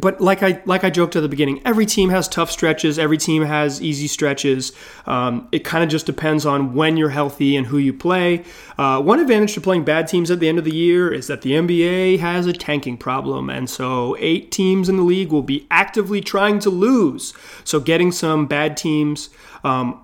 but 0.00 0.20
like 0.20 0.42
I 0.42 0.62
like 0.64 0.84
I 0.84 0.90
joked 0.90 1.16
at 1.16 1.20
the 1.20 1.28
beginning, 1.28 1.60
every 1.66 1.84
team 1.84 2.08
has 2.10 2.26
tough 2.26 2.50
stretches. 2.50 2.98
Every 2.98 3.18
team 3.18 3.42
has 3.42 3.82
easy 3.82 4.06
stretches. 4.06 4.72
Um, 5.06 5.48
it 5.52 5.64
kind 5.64 5.84
of 5.84 5.90
just 5.90 6.06
depends 6.06 6.46
on 6.46 6.74
when 6.74 6.96
you're 6.96 7.10
healthy 7.10 7.56
and 7.56 7.66
who 7.66 7.76
you 7.76 7.92
play. 7.92 8.44
Uh, 8.78 9.02
one 9.02 9.20
advantage 9.20 9.52
to 9.54 9.60
playing 9.60 9.84
bad 9.84 10.08
teams 10.08 10.30
at 10.30 10.40
the 10.40 10.48
end 10.48 10.58
of 10.58 10.64
the 10.64 10.74
year 10.74 11.12
is 11.12 11.26
that 11.26 11.42
the 11.42 11.52
NBA 11.52 12.20
has 12.20 12.46
a 12.46 12.54
tanking 12.54 12.96
problem, 12.96 13.50
and 13.50 13.68
so 13.68 14.16
eight 14.18 14.50
teams 14.50 14.88
in 14.88 14.96
the 14.96 15.02
league 15.02 15.30
will 15.30 15.42
be 15.42 15.66
actively 15.70 16.22
trying 16.22 16.58
to 16.60 16.70
lose. 16.70 17.34
So 17.64 17.78
getting 17.78 18.12
some 18.12 18.46
bad 18.46 18.76
teams. 18.76 19.28
Um, 19.62 19.98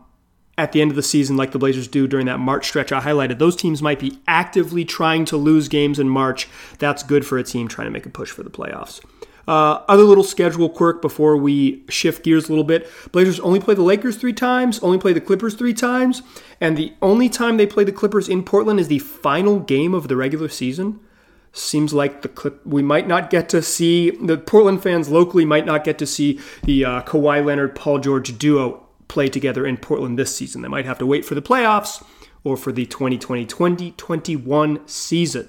at 0.57 0.73
the 0.73 0.83
end 0.83 0.90
of 0.90 0.97
the 0.97 1.04
season, 1.04 1.37
like 1.37 1.52
the 1.52 1.59
Blazers 1.59 1.87
do 1.87 2.09
during 2.09 2.26
that 2.26 2.40
March 2.40 2.66
stretch 2.66 2.90
I 2.90 3.00
highlighted, 3.00 3.38
those 3.38 3.54
teams 3.54 3.80
might 3.80 4.00
be 4.00 4.18
actively 4.26 4.85
trying 4.85 5.25
to 5.26 5.37
lose 5.37 5.68
games 5.68 6.00
in 6.00 6.09
March. 6.09 6.49
That's 6.80 7.04
good 7.04 7.25
for 7.25 7.38
a 7.38 7.45
team 7.45 7.68
trying 7.68 7.87
to 7.87 7.92
make 7.92 8.07
a 8.07 8.11
push 8.11 8.33
for 8.33 8.42
the 8.42 8.50
playoffs. 8.50 9.00
Uh, 9.49 9.83
other 9.88 10.02
little 10.02 10.23
schedule 10.23 10.69
quirk 10.69 11.00
before 11.00 11.35
we 11.35 11.83
shift 11.88 12.23
gears 12.23 12.49
a 12.49 12.52
little 12.52 12.64
bit. 12.64 12.87
Blazers 13.12 13.40
only 13.40 13.59
play 13.59 13.75
the 13.75 13.83
Lakers 13.83 14.19
three 14.19 14.35
times, 14.35 14.78
only 14.81 14.99
play 14.99 15.14
the 15.14 15.23
Clippers 15.23 15.55
three 15.55 15.73
times, 15.73 16.21
and 16.61 16.76
the 16.76 16.93
only 17.00 17.31
time 17.31 17.57
they 17.57 17.67
play 17.67 17.83
the 17.83 17.90
Clippers 17.90 18.28
in 18.28 18.45
Portland 18.45 18.78
is 18.78 18.88
the 18.88 18.99
final 18.99 19.59
game 19.59 19.95
of 19.95 20.09
the 20.09 20.17
regular 20.17 20.50
season. 20.50 21.00
Seems 21.50 21.95
like 21.95 22.21
the 22.21 22.28
clip 22.28 22.61
we 22.67 22.83
might 22.83 23.09
not 23.09 23.31
get 23.31 23.49
to 23.49 23.62
see 23.62 24.11
the 24.11 24.37
Portland 24.37 24.83
fans 24.83 25.09
locally 25.09 25.47
might 25.47 25.64
not 25.64 25.83
get 25.83 25.97
to 25.99 26.07
see 26.07 26.38
the 26.64 26.85
uh, 26.85 27.00
Kawhi 27.05 27.43
Leonard 27.43 27.75
Paul 27.75 28.00
George 28.00 28.37
duo 28.37 28.87
play 29.09 29.31
together 29.31 29.67
in 29.67 29.78
Portland 29.78 30.19
this 30.19 30.37
season. 30.37 30.61
They 30.61 30.69
might 30.69 30.85
have 30.85 30.99
to 30.99 31.07
wait 31.07 31.25
for 31.25 31.35
the 31.35 31.40
playoffs 31.40 32.05
or 32.45 32.59
for 32.59 32.71
the 32.71 32.85
2020-2021 32.85 34.90
season. 34.90 35.49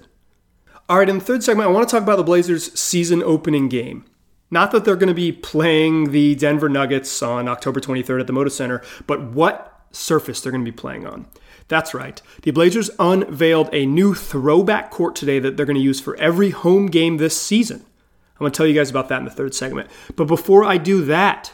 All 0.90 0.98
right, 0.98 1.08
in 1.08 1.20
the 1.20 1.24
third 1.24 1.44
segment, 1.44 1.70
I 1.70 1.72
want 1.72 1.88
to 1.88 1.96
talk 1.96 2.02
about 2.02 2.16
the 2.16 2.24
Blazers' 2.24 2.78
season 2.78 3.22
opening 3.22 3.70
game. 3.70 4.06
Not 4.50 4.72
that 4.72 4.86
they're 4.86 4.96
going 4.96 5.10
to 5.10 5.14
be 5.14 5.32
playing 5.32 6.12
the 6.12 6.34
Denver 6.34 6.68
Nuggets 6.68 7.22
on 7.22 7.48
October 7.48 7.80
23rd 7.80 8.22
at 8.22 8.26
the 8.26 8.34
Moda 8.34 8.52
Center, 8.52 8.82
but 9.06 9.22
what 9.22 9.86
surface 9.92 10.42
they're 10.42 10.52
going 10.52 10.66
to 10.66 10.72
be 10.72 10.76
playing 10.76 11.06
on. 11.06 11.28
That's 11.68 11.94
right. 11.94 12.20
The 12.42 12.50
Blazers 12.50 12.90
unveiled 12.98 13.70
a 13.72 13.86
new 13.86 14.16
throwback 14.16 14.90
court 14.90 15.16
today 15.16 15.38
that 15.38 15.58
they're 15.58 15.66
going 15.68 15.76
to 15.76 15.82
use 15.82 16.02
for 16.02 16.16
every 16.16 16.50
home 16.50 16.88
game 16.88 17.18
this 17.18 17.40
season. 17.40 17.82
I'm 17.82 18.40
going 18.40 18.52
to 18.52 18.58
tell 18.58 18.66
you 18.66 18.74
guys 18.74 18.90
about 18.90 19.10
that 19.10 19.20
in 19.20 19.26
the 19.26 19.32
third 19.32 19.54
segment. 19.54 19.92
But 20.16 20.26
before 20.26 20.64
I 20.64 20.78
do 20.78 21.06
that, 21.06 21.54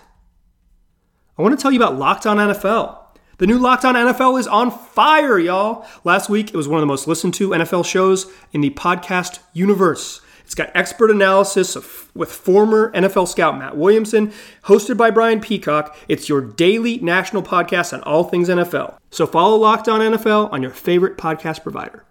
I 1.38 1.42
want 1.42 1.58
to 1.58 1.62
tell 1.62 1.72
you 1.72 1.80
about 1.80 1.98
Locked 1.98 2.26
On 2.26 2.38
NFL. 2.38 3.05
The 3.38 3.48
new 3.48 3.60
Locked 3.60 3.84
On 3.84 3.96
NFL 3.96 4.40
is 4.40 4.48
on 4.48 4.72
fire, 4.72 5.38
y'all. 5.38 5.86
Last 6.06 6.30
week, 6.30 6.50
it 6.50 6.56
was 6.56 6.70
one 6.70 6.78
of 6.78 6.82
the 6.82 6.88
most 6.88 7.06
listened 7.06 7.34
to 7.34 7.50
NFL 7.50 7.84
shows 7.84 8.32
in 8.54 8.62
the 8.62 8.70
podcast 8.70 9.40
universe. 9.52 10.22
It's 10.46 10.56
got 10.56 10.72
expert 10.74 11.12
analysis 11.12 11.76
of, 11.76 12.10
with 12.16 12.32
former 12.32 12.94
NFL 12.94 13.28
scout 13.28 13.58
Matt 13.58 13.76
Williamson, 13.76 14.32
hosted 14.66 14.96
by 14.96 15.12
Brian 15.12 15.42
Peacock. 15.42 15.98
It's 16.08 16.30
your 16.30 16.40
daily 16.40 17.00
national 17.00 17.44
podcast 17.44 17.92
on 17.92 18.02
all 18.04 18.24
things 18.24 18.48
NFL. 18.48 18.96
So 19.12 19.28
follow 19.28 19.58
Locked 19.58 19.90
On 19.90 20.00
NFL 20.00 20.54
on 20.54 20.62
your 20.62 20.72
favorite 20.72 21.18
podcast 21.18 21.62
provider. 21.62 22.06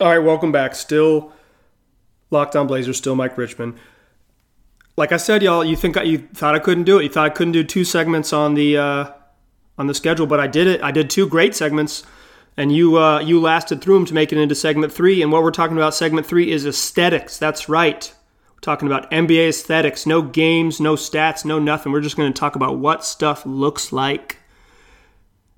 All 0.00 0.08
right, 0.08 0.18
welcome 0.18 0.52
back. 0.52 0.74
Still 0.74 1.32
Locked 2.30 2.56
On 2.56 2.66
Blazers, 2.66 2.98
still 2.98 3.16
Mike 3.16 3.38
Richman. 3.38 3.74
Like 4.98 5.12
I 5.12 5.16
said, 5.16 5.42
y'all, 5.42 5.64
you 5.64 5.76
think 5.76 5.96
I, 5.96 6.02
you 6.02 6.18
thought 6.18 6.54
I 6.54 6.58
couldn't 6.58 6.84
do 6.84 6.98
it? 6.98 7.04
You 7.04 7.08
thought 7.08 7.24
I 7.24 7.30
couldn't 7.30 7.52
do 7.52 7.64
two 7.64 7.84
segments 7.84 8.34
on 8.34 8.52
the 8.52 8.76
uh, 8.76 9.10
on 9.78 9.86
the 9.86 9.94
schedule, 9.94 10.26
but 10.26 10.40
I 10.40 10.46
did 10.46 10.66
it. 10.66 10.82
I 10.82 10.90
did 10.90 11.08
two 11.08 11.28
great 11.28 11.54
segments, 11.54 12.02
and 12.56 12.72
you 12.72 12.98
uh, 12.98 13.20
you 13.20 13.40
lasted 13.40 13.80
through 13.80 13.94
them 13.94 14.06
to 14.06 14.14
make 14.14 14.32
it 14.32 14.38
into 14.38 14.54
segment 14.54 14.92
three. 14.92 15.22
And 15.22 15.32
what 15.32 15.42
we're 15.42 15.50
talking 15.50 15.76
about, 15.76 15.94
segment 15.94 16.26
three, 16.26 16.50
is 16.50 16.66
aesthetics. 16.66 17.38
That's 17.38 17.68
right. 17.68 18.12
We're 18.54 18.60
talking 18.60 18.88
about 18.88 19.10
NBA 19.10 19.50
aesthetics. 19.50 20.04
No 20.04 20.20
games, 20.20 20.80
no 20.80 20.96
stats, 20.96 21.44
no 21.44 21.58
nothing. 21.58 21.92
We're 21.92 22.00
just 22.00 22.16
going 22.16 22.32
to 22.32 22.38
talk 22.38 22.56
about 22.56 22.78
what 22.78 23.04
stuff 23.04 23.46
looks 23.46 23.92
like. 23.92 24.38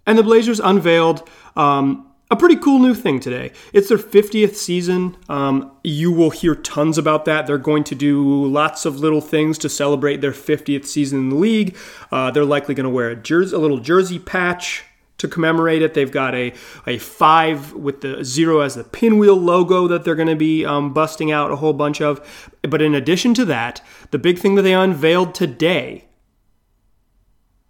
And 0.07 0.19
the 0.19 0.23
Blazers 0.23 0.61
unveiled 0.61 1.27
um, 1.57 2.10
a 2.31 2.37
pretty 2.37 2.57
cool 2.57 2.79
new 2.79 2.95
thing 2.95 3.19
today. 3.19 3.51
It's 3.73 3.89
their 3.89 3.99
50th 3.99 4.55
season. 4.55 5.17
Um, 5.29 5.73
you 5.83 6.13
will 6.13 6.31
hear 6.31 6.55
tons 6.55 6.97
about 6.97 7.25
that. 7.25 7.47
They're 7.47 7.59
going 7.59 7.85
to 7.85 7.95
do 7.95 8.45
lots 8.47 8.87
of 8.87 9.01
little 9.01 9.21
things 9.21 9.59
to 9.59 9.69
celebrate 9.69 10.21
their 10.21 10.33
50th 10.33 10.87
season 10.87 11.19
in 11.19 11.29
the 11.31 11.37
league. 11.37 11.77
Uh, 12.13 12.31
they're 12.31 12.45
likely 12.45 12.75
going 12.75 12.85
to 12.85 12.91
wear 12.91 13.11
a 13.11 13.15
a 13.15 13.59
little 13.59 13.79
jersey 13.79 14.19
patch 14.19 14.85
to 15.19 15.29
commemorate 15.29 15.83
it. 15.83 15.95
They've 15.95 16.11
got 16.11 16.35
a, 16.35 16.55
a 16.87 16.99
five 16.99 17.73
with 17.75 18.01
the 18.01 18.25
zero 18.25 18.61
as 18.61 18.77
the 18.77 18.85
pinwheel 18.85 19.37
logo 19.37 19.87
that 19.89 20.05
they're 20.05 20.15
going 20.15 20.29
to 20.29 20.37
be 20.37 20.65
um, 20.65 20.95
busting 20.95 21.31
out 21.31 21.51
a 21.51 21.57
whole 21.57 21.73
bunch 21.73 22.01
of. 22.01 22.55
But 22.63 22.81
in 22.81 22.95
addition 22.95 23.35
to 23.35 23.45
that, 23.47 23.83
the 24.13 24.19
big 24.19 24.39
thing 24.39 24.55
that 24.55 24.63
they 24.63 24.73
unveiled 24.73 25.35
today 25.35 26.07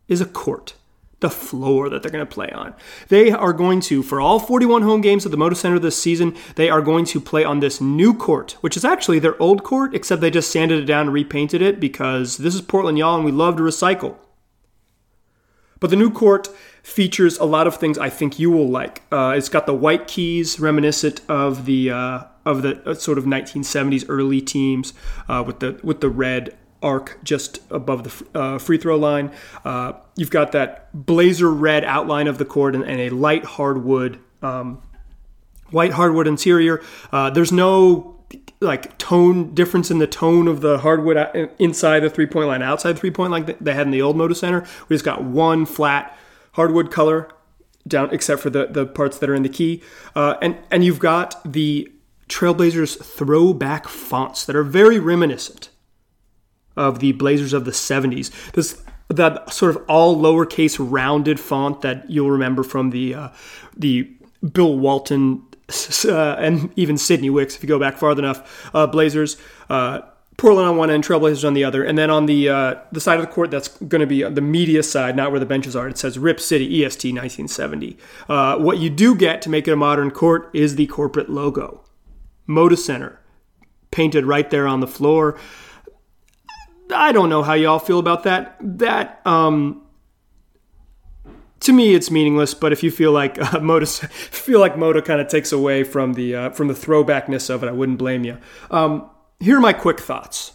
is 0.07 0.21
a 0.21 0.27
court 0.27 0.75
the 1.21 1.31
floor 1.31 1.89
that 1.89 2.03
they're 2.03 2.11
going 2.11 2.27
to 2.27 2.35
play 2.35 2.51
on. 2.51 2.75
They 3.09 3.31
are 3.31 3.53
going 3.53 3.81
to, 3.83 4.03
for 4.03 4.21
all 4.21 4.39
41 4.39 4.83
home 4.83 5.01
games 5.01 5.25
at 5.25 5.33
the 5.33 5.39
Moda 5.39 5.57
Center 5.57 5.79
this 5.79 6.01
season, 6.01 6.37
they 6.57 6.71
are 6.71 6.81
going 6.81 7.05
to 7.07 7.21
play 7.21 7.45
on 7.45 7.61
this 7.61 7.81
new 7.81 8.15
court, 8.15 8.57
which 8.63 8.77
is 8.77 8.85
actually 8.85 9.19
their 9.19 9.41
old 9.41 9.63
court, 9.63 9.95
except 9.95 10.21
they 10.21 10.31
just 10.31 10.51
sanded 10.51 10.83
it 10.83 10.87
down 10.87 11.07
and 11.07 11.13
repainted 11.13 11.63
it 11.63 11.79
because 11.79 12.39
this 12.39 12.55
is 12.55 12.63
Portland, 12.63 12.99
y'all, 12.99 13.17
and 13.17 13.25
we 13.25 13.33
love 13.33 13.57
to 13.57 13.63
recycle. 13.63 14.17
But 15.79 15.91
the 15.91 15.97
new 15.97 16.11
court 16.11 16.49
features 16.83 17.39
a 17.39 17.45
lot 17.45 17.67
of 17.67 17.77
things 17.77 17.99
I 17.99 18.11
think 18.11 18.39
you 18.39 18.51
will 18.51 18.69
like. 18.69 19.03
Uh, 19.11 19.35
it's 19.37 19.49
got 19.49 19.67
the 19.67 19.75
white 19.75 20.07
keys, 20.07 20.61
reminiscent 20.61 21.23
of 21.29 21.65
the 21.65 21.91
uh, 21.91 22.25
of 22.45 22.63
the 22.63 22.83
uh, 22.89 22.95
sort 22.95 23.19
of 23.19 23.25
1970s 23.25 24.05
early 24.09 24.41
teams, 24.41 24.93
uh, 25.29 25.43
with 25.47 25.61
the 25.61 25.81
with 25.83 26.01
the 26.01 26.11
red 26.11 26.57
arc 26.83 27.19
just 27.23 27.61
above 27.71 28.05
the 28.05 28.39
uh, 28.39 28.59
free 28.59 28.79
throw 28.79 28.97
line. 28.97 29.31
Uh, 29.65 29.93
you've 30.17 30.31
got 30.31 30.53
that 30.53 30.89
blazer 30.95 31.51
red 31.51 31.85
outline 31.85 32.27
of 32.27 32.39
the 32.39 32.45
court 32.45 32.75
and, 32.75 32.85
and 32.85 33.01
a 33.01 33.11
light 33.11 33.45
hardwood, 33.45 34.19
um, 34.43 34.83
white 35.71 35.93
hardwood 35.93 36.27
interior. 36.27 36.83
Uh, 37.13 37.31
there's 37.31 37.53
no 37.53 38.17
like 38.61 38.97
tone 38.99 39.55
difference 39.55 39.91
in 39.91 39.99
the 39.99 40.07
tone 40.07 40.47
of 40.47 40.61
the 40.61 40.79
hardwood 40.79 41.51
inside 41.59 42.01
the 42.01 42.11
three 42.11 42.27
point 42.27 42.49
line, 42.49 42.63
outside 42.63 42.99
three 42.99 43.11
point 43.11 43.31
line 43.31 43.57
they 43.61 43.75
had 43.75 43.87
in 43.87 43.91
the 43.91 44.03
old 44.03 44.17
Moda 44.17 44.37
Center. 44.37 44.67
We 44.89 44.95
just 44.95 45.05
got 45.05 45.23
one 45.23 45.67
flat 45.67 46.17
hardwood 46.53 46.91
color 46.91 47.29
down, 47.87 48.13
except 48.13 48.43
for 48.43 48.51
the 48.51 48.67
the 48.67 48.87
parts 48.87 49.19
that 49.19 49.31
are 49.31 49.35
in 49.35 49.43
the 49.43 49.49
key, 49.49 49.83
uh, 50.15 50.37
and 50.43 50.57
and 50.71 50.85
you've 50.85 50.99
got 50.99 51.41
the 51.51 51.91
Trailblazers 52.29 53.03
throwback 53.03 53.89
fonts 53.89 54.45
that 54.45 54.55
are 54.55 54.63
very 54.63 54.99
reminiscent 55.01 55.70
of 56.81 56.99
the 56.99 57.13
Blazers 57.13 57.53
of 57.53 57.65
the 57.65 57.71
70s. 57.71 58.31
This 58.53 58.83
that 59.09 59.53
sort 59.53 59.75
of 59.75 59.85
all 59.89 60.17
lowercase 60.17 60.77
rounded 60.79 61.41
font 61.41 61.81
that 61.83 62.09
you'll 62.09 62.31
remember 62.31 62.63
from 62.63 62.91
the 62.91 63.15
uh, 63.15 63.29
the 63.77 64.11
Bill 64.53 64.79
Walton 64.79 65.43
uh, 66.05 66.37
and 66.39 66.73
even 66.77 66.97
Sidney 66.97 67.31
Wicks, 67.31 67.57
if 67.57 67.63
you 67.63 67.69
go 67.69 67.79
back 67.79 67.99
far 67.99 68.13
enough, 68.13 68.71
uh, 68.75 68.87
Blazers. 68.87 69.37
Uh, 69.69 70.01
Portland 70.37 70.67
on 70.67 70.79
one 70.79 70.89
end, 70.89 71.05
Trailblazers 71.05 71.47
on 71.47 71.53
the 71.53 71.65
other, 71.65 71.85
and 71.85 71.99
then 71.99 72.09
on 72.09 72.25
the 72.25 72.49
uh, 72.49 72.77
the 72.93 73.01
side 73.01 73.21
of 73.21 73.27
the 73.27 73.31
court 73.31 73.51
that's 73.51 73.69
going 73.69 74.01
to 74.01 74.07
be 74.07 74.23
the 74.23 74.41
media 74.41 74.83
side, 74.83 75.15
not 75.15 75.33
where 75.33 75.41
the 75.41 75.45
benches 75.45 75.77
are. 75.77 75.87
It 75.87 75.99
says 75.99 76.19
Rip 76.19 76.41
City 76.41 76.83
EST 76.83 77.13
1970. 77.13 77.99
Uh, 78.27 78.57
what 78.57 78.79
you 78.79 78.89
do 78.89 79.15
get 79.15 79.43
to 79.43 79.51
make 79.51 79.69
it 79.69 79.73
a 79.73 79.77
modern 79.77 80.11
court 80.11 80.49
is 80.55 80.77
the 80.77 80.87
corporate 80.87 81.29
logo, 81.29 81.85
Moda 82.49 82.79
Center, 82.79 83.21
painted 83.91 84.25
right 84.25 84.49
there 84.49 84.67
on 84.67 84.81
the 84.81 84.87
floor. 84.87 85.39
I 86.93 87.13
don't 87.13 87.29
know 87.29 87.43
how 87.43 87.55
y'all 87.55 87.79
feel 87.79 87.99
about 87.99 88.25
that. 88.25 88.57
That 88.61 89.21
um, 89.27 89.83
to 91.61 91.73
me, 91.73 91.95
it's 91.95 92.11
meaningless. 92.11 92.55
But 92.55 92.73
if 92.73 92.83
you 92.83 92.91
feel 92.91 93.13
like 93.13 93.39
uh, 93.39 93.45
Moda, 93.61 94.09
feel 94.11 94.61
like 94.61 94.75
Moda 94.75 95.05
kind 95.05 95.21
of 95.21 95.29
takes 95.29 95.53
away 95.53 95.85
from 95.85 96.15
the 96.15 96.35
uh, 96.35 96.51
from 96.51 96.69
the 96.69 96.75
throwbackness 96.75 97.51
of 97.51 97.63
it, 97.63 97.69
I 97.69 97.73
wouldn't 97.73 97.99
blame 97.99 98.25
you. 98.25 98.39
Um, 98.71 99.09
here 99.39 99.57
are 99.57 99.61
my 99.61 99.73
quick 99.73 100.01
thoughts. 100.01 100.53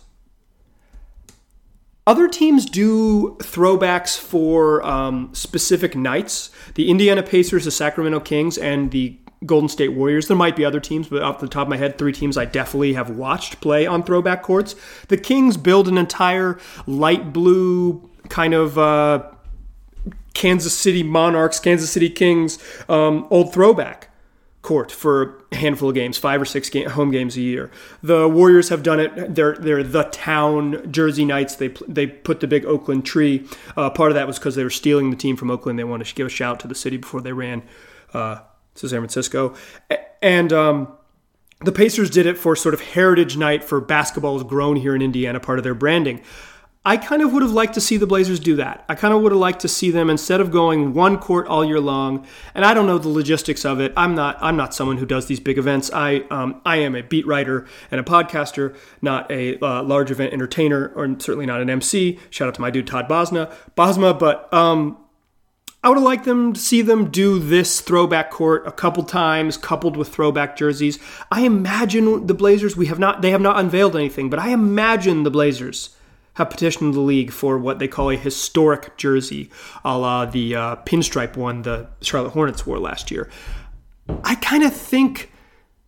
Other 2.07 2.27
teams 2.27 2.67
do 2.67 3.35
throwbacks 3.39 4.15
for 4.19 4.85
um, 4.85 5.33
specific 5.33 5.95
nights. 5.95 6.51
The 6.75 6.87
Indiana 6.87 7.23
Pacers, 7.23 7.65
the 7.65 7.71
Sacramento 7.71 8.19
Kings, 8.19 8.59
and 8.59 8.91
the 8.91 9.17
Golden 9.45 9.69
State 9.69 9.89
Warriors. 9.89 10.27
There 10.27 10.37
might 10.37 10.55
be 10.55 10.65
other 10.65 10.79
teams, 10.79 11.07
but 11.07 11.23
off 11.23 11.39
the 11.39 11.47
top 11.47 11.63
of 11.63 11.69
my 11.69 11.77
head, 11.77 11.97
three 11.97 12.13
teams 12.13 12.37
I 12.37 12.45
definitely 12.45 12.93
have 12.93 13.09
watched 13.09 13.61
play 13.61 13.85
on 13.85 14.03
throwback 14.03 14.43
courts. 14.43 14.75
The 15.07 15.17
Kings 15.17 15.57
build 15.57 15.87
an 15.87 15.97
entire 15.97 16.59
light 16.87 17.33
blue 17.33 18.09
kind 18.29 18.53
of 18.53 18.77
uh, 18.77 19.29
Kansas 20.33 20.77
City 20.77 21.03
Monarchs, 21.03 21.59
Kansas 21.59 21.89
City 21.89 22.09
Kings 22.09 22.59
um, 22.89 23.27
old 23.29 23.53
throwback 23.53 24.09
court 24.61 24.91
for 24.91 25.45
a 25.51 25.55
handful 25.55 25.89
of 25.89 25.95
games, 25.95 26.17
five 26.17 26.41
or 26.41 26.45
six 26.45 26.69
game, 26.69 26.89
home 26.89 27.11
games 27.11 27.37
a 27.37 27.41
year. 27.41 27.69
The 28.01 28.27
Warriors 28.27 28.69
have 28.69 28.81
done 28.83 28.99
it. 28.99 29.35
They're 29.35 29.55
they're 29.55 29.83
the 29.83 30.03
town 30.03 30.91
Jersey 30.91 31.23
Nights. 31.23 31.55
They 31.55 31.69
they 31.87 32.07
put 32.07 32.39
the 32.39 32.47
big 32.47 32.65
Oakland 32.65 33.05
tree. 33.05 33.47
Uh, 33.77 33.89
part 33.89 34.11
of 34.11 34.15
that 34.15 34.27
was 34.27 34.39
because 34.39 34.55
they 34.55 34.63
were 34.63 34.69
stealing 34.69 35.11
the 35.11 35.15
team 35.15 35.35
from 35.37 35.51
Oakland. 35.51 35.77
They 35.77 35.83
wanted 35.83 36.07
to 36.07 36.15
give 36.15 36.27
a 36.27 36.31
shout 36.31 36.59
to 36.61 36.67
the 36.67 36.75
city 36.75 36.97
before 36.97 37.21
they 37.21 37.31
ran 37.31 37.61
uh, 38.13 38.39
to 38.75 38.89
San 38.89 38.99
Francisco, 38.99 39.55
and. 40.21 40.53
Um, 40.53 40.97
the 41.61 41.71
Pacers 41.71 42.09
did 42.09 42.25
it 42.25 42.38
for 42.38 42.55
sort 42.55 42.73
of 42.73 42.81
heritage 42.81 43.38
night 43.38 43.63
for 43.63 43.79
basketball 43.79 44.35
is 44.35 44.43
grown 44.43 44.75
here 44.75 44.93
in 44.93 45.01
Indiana, 45.01 45.39
part 45.39 45.57
of 45.57 45.63
their 45.63 45.73
branding. 45.73 46.21
I 46.88 46.97
kind 46.97 47.23
of 47.23 47.33
would 47.33 47.41
have 47.41 47.51
liked 47.51 47.73
to 47.73 47.81
see 47.81 47.97
the 47.97 48.05
Blazers 48.05 48.39
do 48.39 48.55
that. 48.57 48.85
I 48.88 48.93
kind 48.93 49.11
of 49.11 49.21
would 49.23 49.31
have 49.31 49.41
liked 49.41 49.61
to 49.61 49.67
see 49.67 49.89
them 49.89 50.07
instead 50.07 50.39
of 50.39 50.51
going 50.51 50.93
one 50.93 51.17
court 51.17 51.47
all 51.47 51.65
year 51.65 51.79
long. 51.79 52.27
And 52.53 52.63
I 52.63 52.75
don't 52.75 52.85
know 52.85 52.99
the 52.99 53.09
logistics 53.09 53.65
of 53.65 53.79
it. 53.79 53.91
I'm 53.97 54.13
not. 54.13 54.38
I'm 54.39 54.55
not 54.55 54.75
someone 54.75 54.97
who 54.97 55.05
does 55.07 55.25
these 55.25 55.39
big 55.39 55.57
events. 55.57 55.89
I 55.91 56.17
um, 56.29 56.61
I 56.63 56.77
am 56.77 56.95
a 56.95 57.01
beat 57.01 57.25
writer 57.25 57.65
and 57.89 57.99
a 57.99 58.03
podcaster, 58.03 58.75
not 59.01 59.31
a 59.31 59.57
uh, 59.65 59.81
large 59.81 60.11
event 60.11 60.31
entertainer, 60.31 60.91
or 60.95 61.07
certainly 61.19 61.47
not 61.47 61.59
an 61.59 61.71
MC. 61.71 62.19
Shout 62.29 62.49
out 62.49 62.53
to 62.55 62.61
my 62.61 62.69
dude 62.69 62.85
Todd 62.85 63.09
Bosna 63.09 63.51
Bosma. 63.75 64.17
But 64.17 64.53
um, 64.53 64.97
I 65.85 65.89
would 65.89 65.99
have 65.99 66.03
liked 66.03 66.25
them 66.25 66.53
to 66.53 66.59
see 66.59 66.81
them 66.81 67.11
do 67.11 67.37
this 67.37 67.79
throwback 67.79 68.31
court 68.31 68.65
a 68.65 68.71
couple 68.71 69.03
times, 69.03 69.55
coupled 69.55 69.95
with 69.95 70.07
throwback 70.07 70.57
jerseys. 70.57 70.97
I 71.31 71.41
imagine 71.41 72.25
the 72.25 72.33
Blazers. 72.33 72.75
We 72.75 72.87
have 72.87 72.97
not. 72.97 73.21
They 73.21 73.29
have 73.29 73.39
not 73.39 73.59
unveiled 73.59 73.95
anything, 73.95 74.31
but 74.31 74.39
I 74.39 74.49
imagine 74.49 75.21
the 75.21 75.29
Blazers 75.29 75.95
have 76.33 76.49
petitioned 76.49 76.95
the 76.95 77.01
league 77.01 77.31
for 77.31 77.59
what 77.59 77.77
they 77.77 77.87
call 77.87 78.09
a 78.09 78.17
historic 78.17 78.97
jersey, 78.97 79.51
a 79.85 79.95
la 79.95 80.25
the 80.25 80.55
uh, 80.55 80.75
pinstripe 80.77 81.37
one 81.37 81.61
the 81.61 81.87
Charlotte 82.01 82.31
Hornets 82.31 82.65
wore 82.65 82.79
last 82.79 83.11
year. 83.11 83.29
I 84.23 84.33
kind 84.33 84.63
of 84.63 84.73
think 84.73 85.31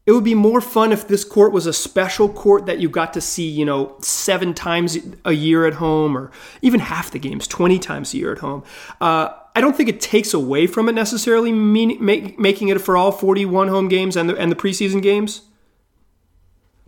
it 0.06 0.12
would 0.12 0.24
be 0.24 0.36
more 0.36 0.62
fun 0.62 0.94
if 0.94 1.08
this 1.08 1.26
court 1.26 1.52
was 1.52 1.66
a 1.66 1.74
special 1.74 2.30
court 2.30 2.68
that 2.68 2.80
you 2.80 2.88
got 2.88 3.14
to 3.14 3.22
see, 3.22 3.48
you 3.48 3.66
know, 3.66 3.98
seven 4.02 4.54
times 4.54 4.96
a 5.26 5.34
year 5.34 5.66
at 5.66 5.74
home 5.74 6.16
or 6.16 6.32
even 6.62 6.80
half 6.80 7.10
the 7.10 7.20
games, 7.20 7.48
20 7.48 7.80
times 7.80 8.14
a 8.14 8.18
year 8.18 8.32
at 8.32 8.38
home. 8.38 8.64
Uh, 9.02 9.30
I 9.58 9.60
don't 9.60 9.76
think 9.76 9.90
it 9.90 10.00
takes 10.00 10.36
away 10.36 10.68
from 10.68 10.88
it 10.88 10.92
necessarily, 10.92 11.52
mean, 11.52 11.98
make, 12.00 12.38
making 12.38 12.68
it 12.68 12.80
for 12.80 12.96
all 12.96 13.12
41 13.12 13.70
home 13.70 13.88
games 13.88 14.16
and 14.16 14.30
the, 14.30 14.36
and 14.36 14.52
the 14.52 14.56
preseason 14.56 15.02
games. 15.02 15.42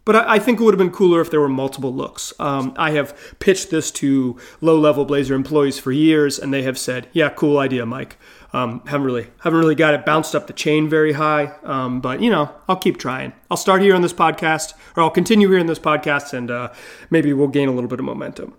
But 0.05 0.15
I, 0.17 0.35
I, 0.35 0.39
think 0.39 0.59
it 0.59 0.63
would 0.63 0.75
have 0.75 0.77
been 0.77 0.91
cooler 0.91 1.19
if 1.19 1.31
there 1.31 1.39
were 1.39 1.49
multiple 1.49 1.91
looks. 1.91 2.31
Um, 2.39 2.75
I 2.77 2.91
have 2.91 3.17
pitched 3.39 3.71
this 3.71 3.89
to 3.93 4.37
low-level 4.61 5.05
Blazer 5.05 5.33
employees 5.33 5.79
for 5.79 5.91
years, 5.91 6.37
and 6.37 6.53
they 6.53 6.61
have 6.61 6.77
said, 6.77 7.07
"Yeah, 7.11 7.29
cool 7.29 7.57
idea, 7.57 7.87
Mike." 7.87 8.19
Um, 8.53 8.85
haven't 8.85 9.07
really 9.07 9.29
haven't 9.39 9.59
really 9.59 9.73
got 9.73 9.95
it 9.95 10.05
bounced 10.05 10.35
up 10.35 10.45
the 10.45 10.53
chain 10.53 10.87
very 10.87 11.13
high, 11.13 11.55
um, 11.63 12.01
but 12.01 12.21
you 12.21 12.29
know, 12.29 12.53
I'll 12.67 12.75
keep 12.75 12.97
trying. 12.97 13.33
I'll 13.49 13.57
start 13.57 13.81
here 13.81 13.95
on 13.95 14.03
this 14.03 14.13
podcast, 14.13 14.73
or 14.95 15.01
I'll 15.01 15.09
continue 15.09 15.49
here 15.49 15.57
in 15.57 15.65
this 15.65 15.79
podcast, 15.79 16.33
and 16.33 16.51
uh, 16.51 16.71
maybe 17.09 17.33
we'll 17.33 17.47
gain 17.47 17.67
a 17.67 17.71
little 17.71 17.89
bit 17.89 17.99
of 17.99 18.05
momentum. 18.05 18.53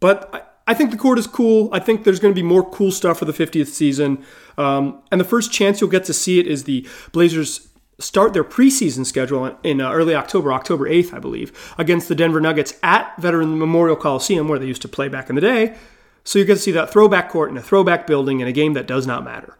But 0.00 0.47
I, 0.68 0.74
think 0.74 0.90
the 0.90 0.96
court 0.96 1.18
is 1.18 1.26
cool. 1.26 1.68
I 1.72 1.80
think 1.80 2.04
there's 2.04 2.20
going 2.20 2.32
to 2.32 2.38
be 2.38 2.46
more 2.46 2.68
cool 2.68 2.92
stuff 2.92 3.18
for 3.18 3.24
the 3.24 3.32
50th 3.32 3.68
season. 3.68 4.24
Um, 4.56 5.02
and 5.10 5.20
the 5.20 5.24
first 5.24 5.52
chance 5.52 5.80
you'll 5.80 5.90
get 5.90 6.04
to 6.04 6.14
see 6.14 6.38
it 6.38 6.46
is 6.46 6.64
the 6.64 6.86
Blazers 7.12 7.68
start 7.98 8.32
their 8.32 8.44
preseason 8.44 9.04
schedule 9.04 9.56
in 9.62 9.80
uh, 9.80 9.90
early 9.90 10.14
October, 10.14 10.52
October 10.52 10.88
8th, 10.88 11.12
I 11.12 11.18
believe, 11.18 11.74
against 11.78 12.08
the 12.08 12.14
Denver 12.14 12.40
Nuggets 12.40 12.74
at 12.82 13.12
Veteran 13.18 13.58
Memorial 13.58 13.96
Coliseum, 13.96 14.48
where 14.48 14.58
they 14.58 14.66
used 14.66 14.82
to 14.82 14.88
play 14.88 15.08
back 15.08 15.28
in 15.28 15.34
the 15.34 15.40
day. 15.40 15.76
So 16.24 16.38
you 16.38 16.44
get 16.44 16.54
to 16.54 16.60
see 16.60 16.72
that 16.72 16.90
throwback 16.90 17.30
court 17.30 17.50
in 17.50 17.56
a 17.56 17.62
throwback 17.62 18.06
building 18.06 18.40
in 18.40 18.46
a 18.46 18.52
game 18.52 18.74
that 18.74 18.86
does 18.86 19.06
not 19.06 19.24
matter. 19.24 19.56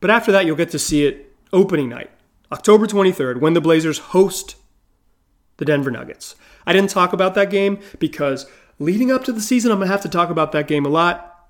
But 0.00 0.10
after 0.10 0.32
that, 0.32 0.46
you'll 0.46 0.56
get 0.56 0.70
to 0.70 0.78
see 0.78 1.04
it 1.04 1.34
opening 1.52 1.88
night, 1.88 2.10
October 2.52 2.86
23rd, 2.86 3.40
when 3.40 3.54
the 3.54 3.60
Blazers 3.60 3.98
host 3.98 4.56
the 5.56 5.64
Denver 5.64 5.90
Nuggets. 5.90 6.34
I 6.66 6.72
didn't 6.72 6.90
talk 6.90 7.12
about 7.12 7.34
that 7.34 7.50
game 7.50 7.80
because 7.98 8.46
leading 8.78 9.10
up 9.10 9.24
to 9.24 9.32
the 9.32 9.40
season, 9.40 9.70
I'm 9.70 9.78
going 9.78 9.88
to 9.88 9.92
have 9.92 10.02
to 10.02 10.08
talk 10.08 10.30
about 10.30 10.52
that 10.52 10.68
game 10.68 10.86
a 10.86 10.90
lot. 10.90 11.48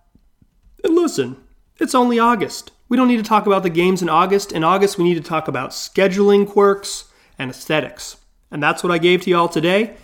And 0.85 0.95
listen, 0.95 1.37
it's 1.79 1.95
only 1.95 2.19
August. 2.19 2.71
We 2.89 2.97
don't 2.97 3.09
need 3.09 3.17
to 3.17 3.23
talk 3.23 3.47
about 3.47 3.63
the 3.63 3.71
games 3.71 4.03
in 4.03 4.09
August. 4.09 4.53
In 4.53 4.63
August, 4.63 4.99
we 4.99 5.05
need 5.05 5.15
to 5.15 5.29
talk 5.29 5.49
about 5.49 5.71
scheduling 5.71 6.47
quirks 6.47 7.05
and 7.39 7.51
aesthetics. 7.51 8.17
And 8.51 8.63
that's 8.63 8.83
what 8.83 8.93
I 8.93 8.99
gave 8.99 9.23
to 9.23 9.31
y'all 9.31 9.49
today. 9.49 9.97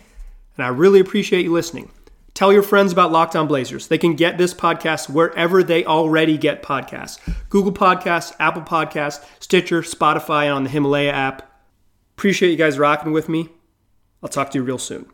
And 0.56 0.66
I 0.66 0.68
really 0.68 1.00
appreciate 1.00 1.44
you 1.44 1.52
listening. 1.52 1.90
Tell 2.34 2.52
your 2.52 2.62
friends 2.62 2.92
about 2.92 3.12
Locked 3.12 3.36
On 3.36 3.46
Blazers. 3.46 3.88
They 3.88 3.98
can 3.98 4.14
get 4.14 4.38
this 4.38 4.54
podcast 4.54 5.10
wherever 5.10 5.62
they 5.62 5.84
already 5.84 6.38
get 6.38 6.62
podcasts 6.62 7.18
Google 7.50 7.72
Podcasts, 7.72 8.34
Apple 8.40 8.62
Podcasts, 8.62 9.24
Stitcher, 9.38 9.82
Spotify, 9.82 10.44
and 10.44 10.54
on 10.54 10.64
the 10.64 10.70
Himalaya 10.70 11.12
app. 11.12 11.50
Appreciate 12.16 12.50
you 12.50 12.56
guys 12.56 12.78
rocking 12.78 13.12
with 13.12 13.28
me. 13.28 13.48
I'll 14.22 14.28
talk 14.28 14.50
to 14.50 14.58
you 14.58 14.64
real 14.64 14.78
soon. 14.78 15.06